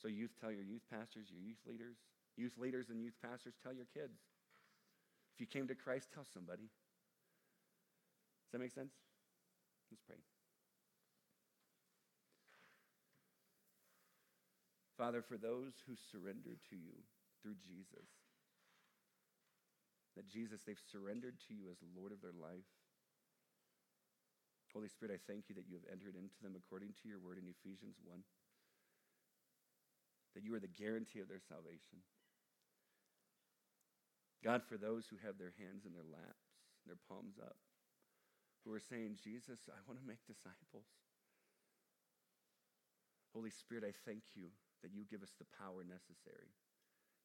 [0.01, 1.97] So, youth, tell your youth pastors, your youth leaders.
[2.37, 4.19] Youth leaders and youth pastors, tell your kids.
[5.35, 6.67] If you came to Christ, tell somebody.
[6.67, 8.93] Does that make sense?
[9.91, 10.17] Let's pray.
[14.97, 16.97] Father, for those who surrendered to you
[17.41, 18.09] through Jesus,
[20.17, 22.69] that Jesus, they've surrendered to you as Lord of their life.
[24.73, 27.37] Holy Spirit, I thank you that you have entered into them according to your word
[27.37, 28.25] in Ephesians 1,
[30.33, 32.01] that you are the guarantee of their salvation.
[34.41, 36.57] God, for those who have their hands in their laps,
[36.89, 37.61] their palms up,
[38.65, 40.89] who are saying, Jesus, I want to make disciples.
[43.37, 44.53] Holy Spirit, I thank you
[44.83, 46.53] that you give us the power necessary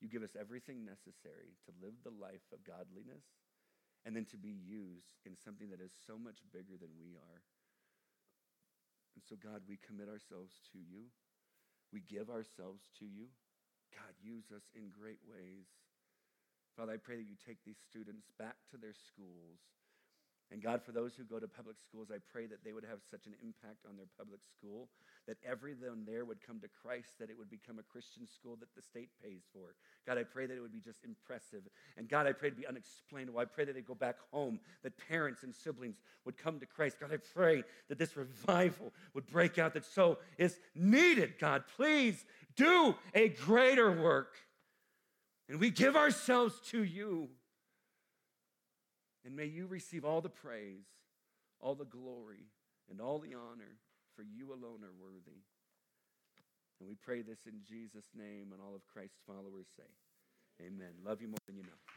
[0.02, 3.26] you give us everything necessary to live the life of godliness
[4.06, 7.41] and then to be used in something that is so much bigger than we are.
[9.18, 11.10] And so, God, we commit ourselves to you.
[11.89, 13.34] We give ourselves to you.
[13.89, 15.66] God, use us in great ways.
[16.78, 19.58] Father, I pray that you take these students back to their schools
[20.52, 23.00] and God, for those who go to public schools, I pray that they would have
[23.12, 24.88] such an impact on their public school
[25.28, 28.74] that everyone there would come to Christ, that it would become a Christian school that
[28.74, 29.76] the state pays for.
[30.06, 31.64] God, I pray that it would be just impressive.
[31.98, 33.39] And God, I pray to be unexplainable.
[33.39, 36.98] I pray that they go back home, that parents and siblings would come to Christ.
[37.02, 41.34] God, I pray that this revival would break out that so is needed.
[41.39, 42.24] God, please
[42.56, 44.36] do a greater work.
[45.50, 47.30] And we give ourselves to you.
[49.26, 50.86] And may you receive all the praise,
[51.59, 52.47] all the glory,
[52.89, 53.78] and all the honor,
[54.15, 55.41] for you alone are worthy.
[56.80, 60.93] And we pray this in Jesus' name, and all of Christ's followers say, Amen.
[61.05, 61.97] Love you more than you know.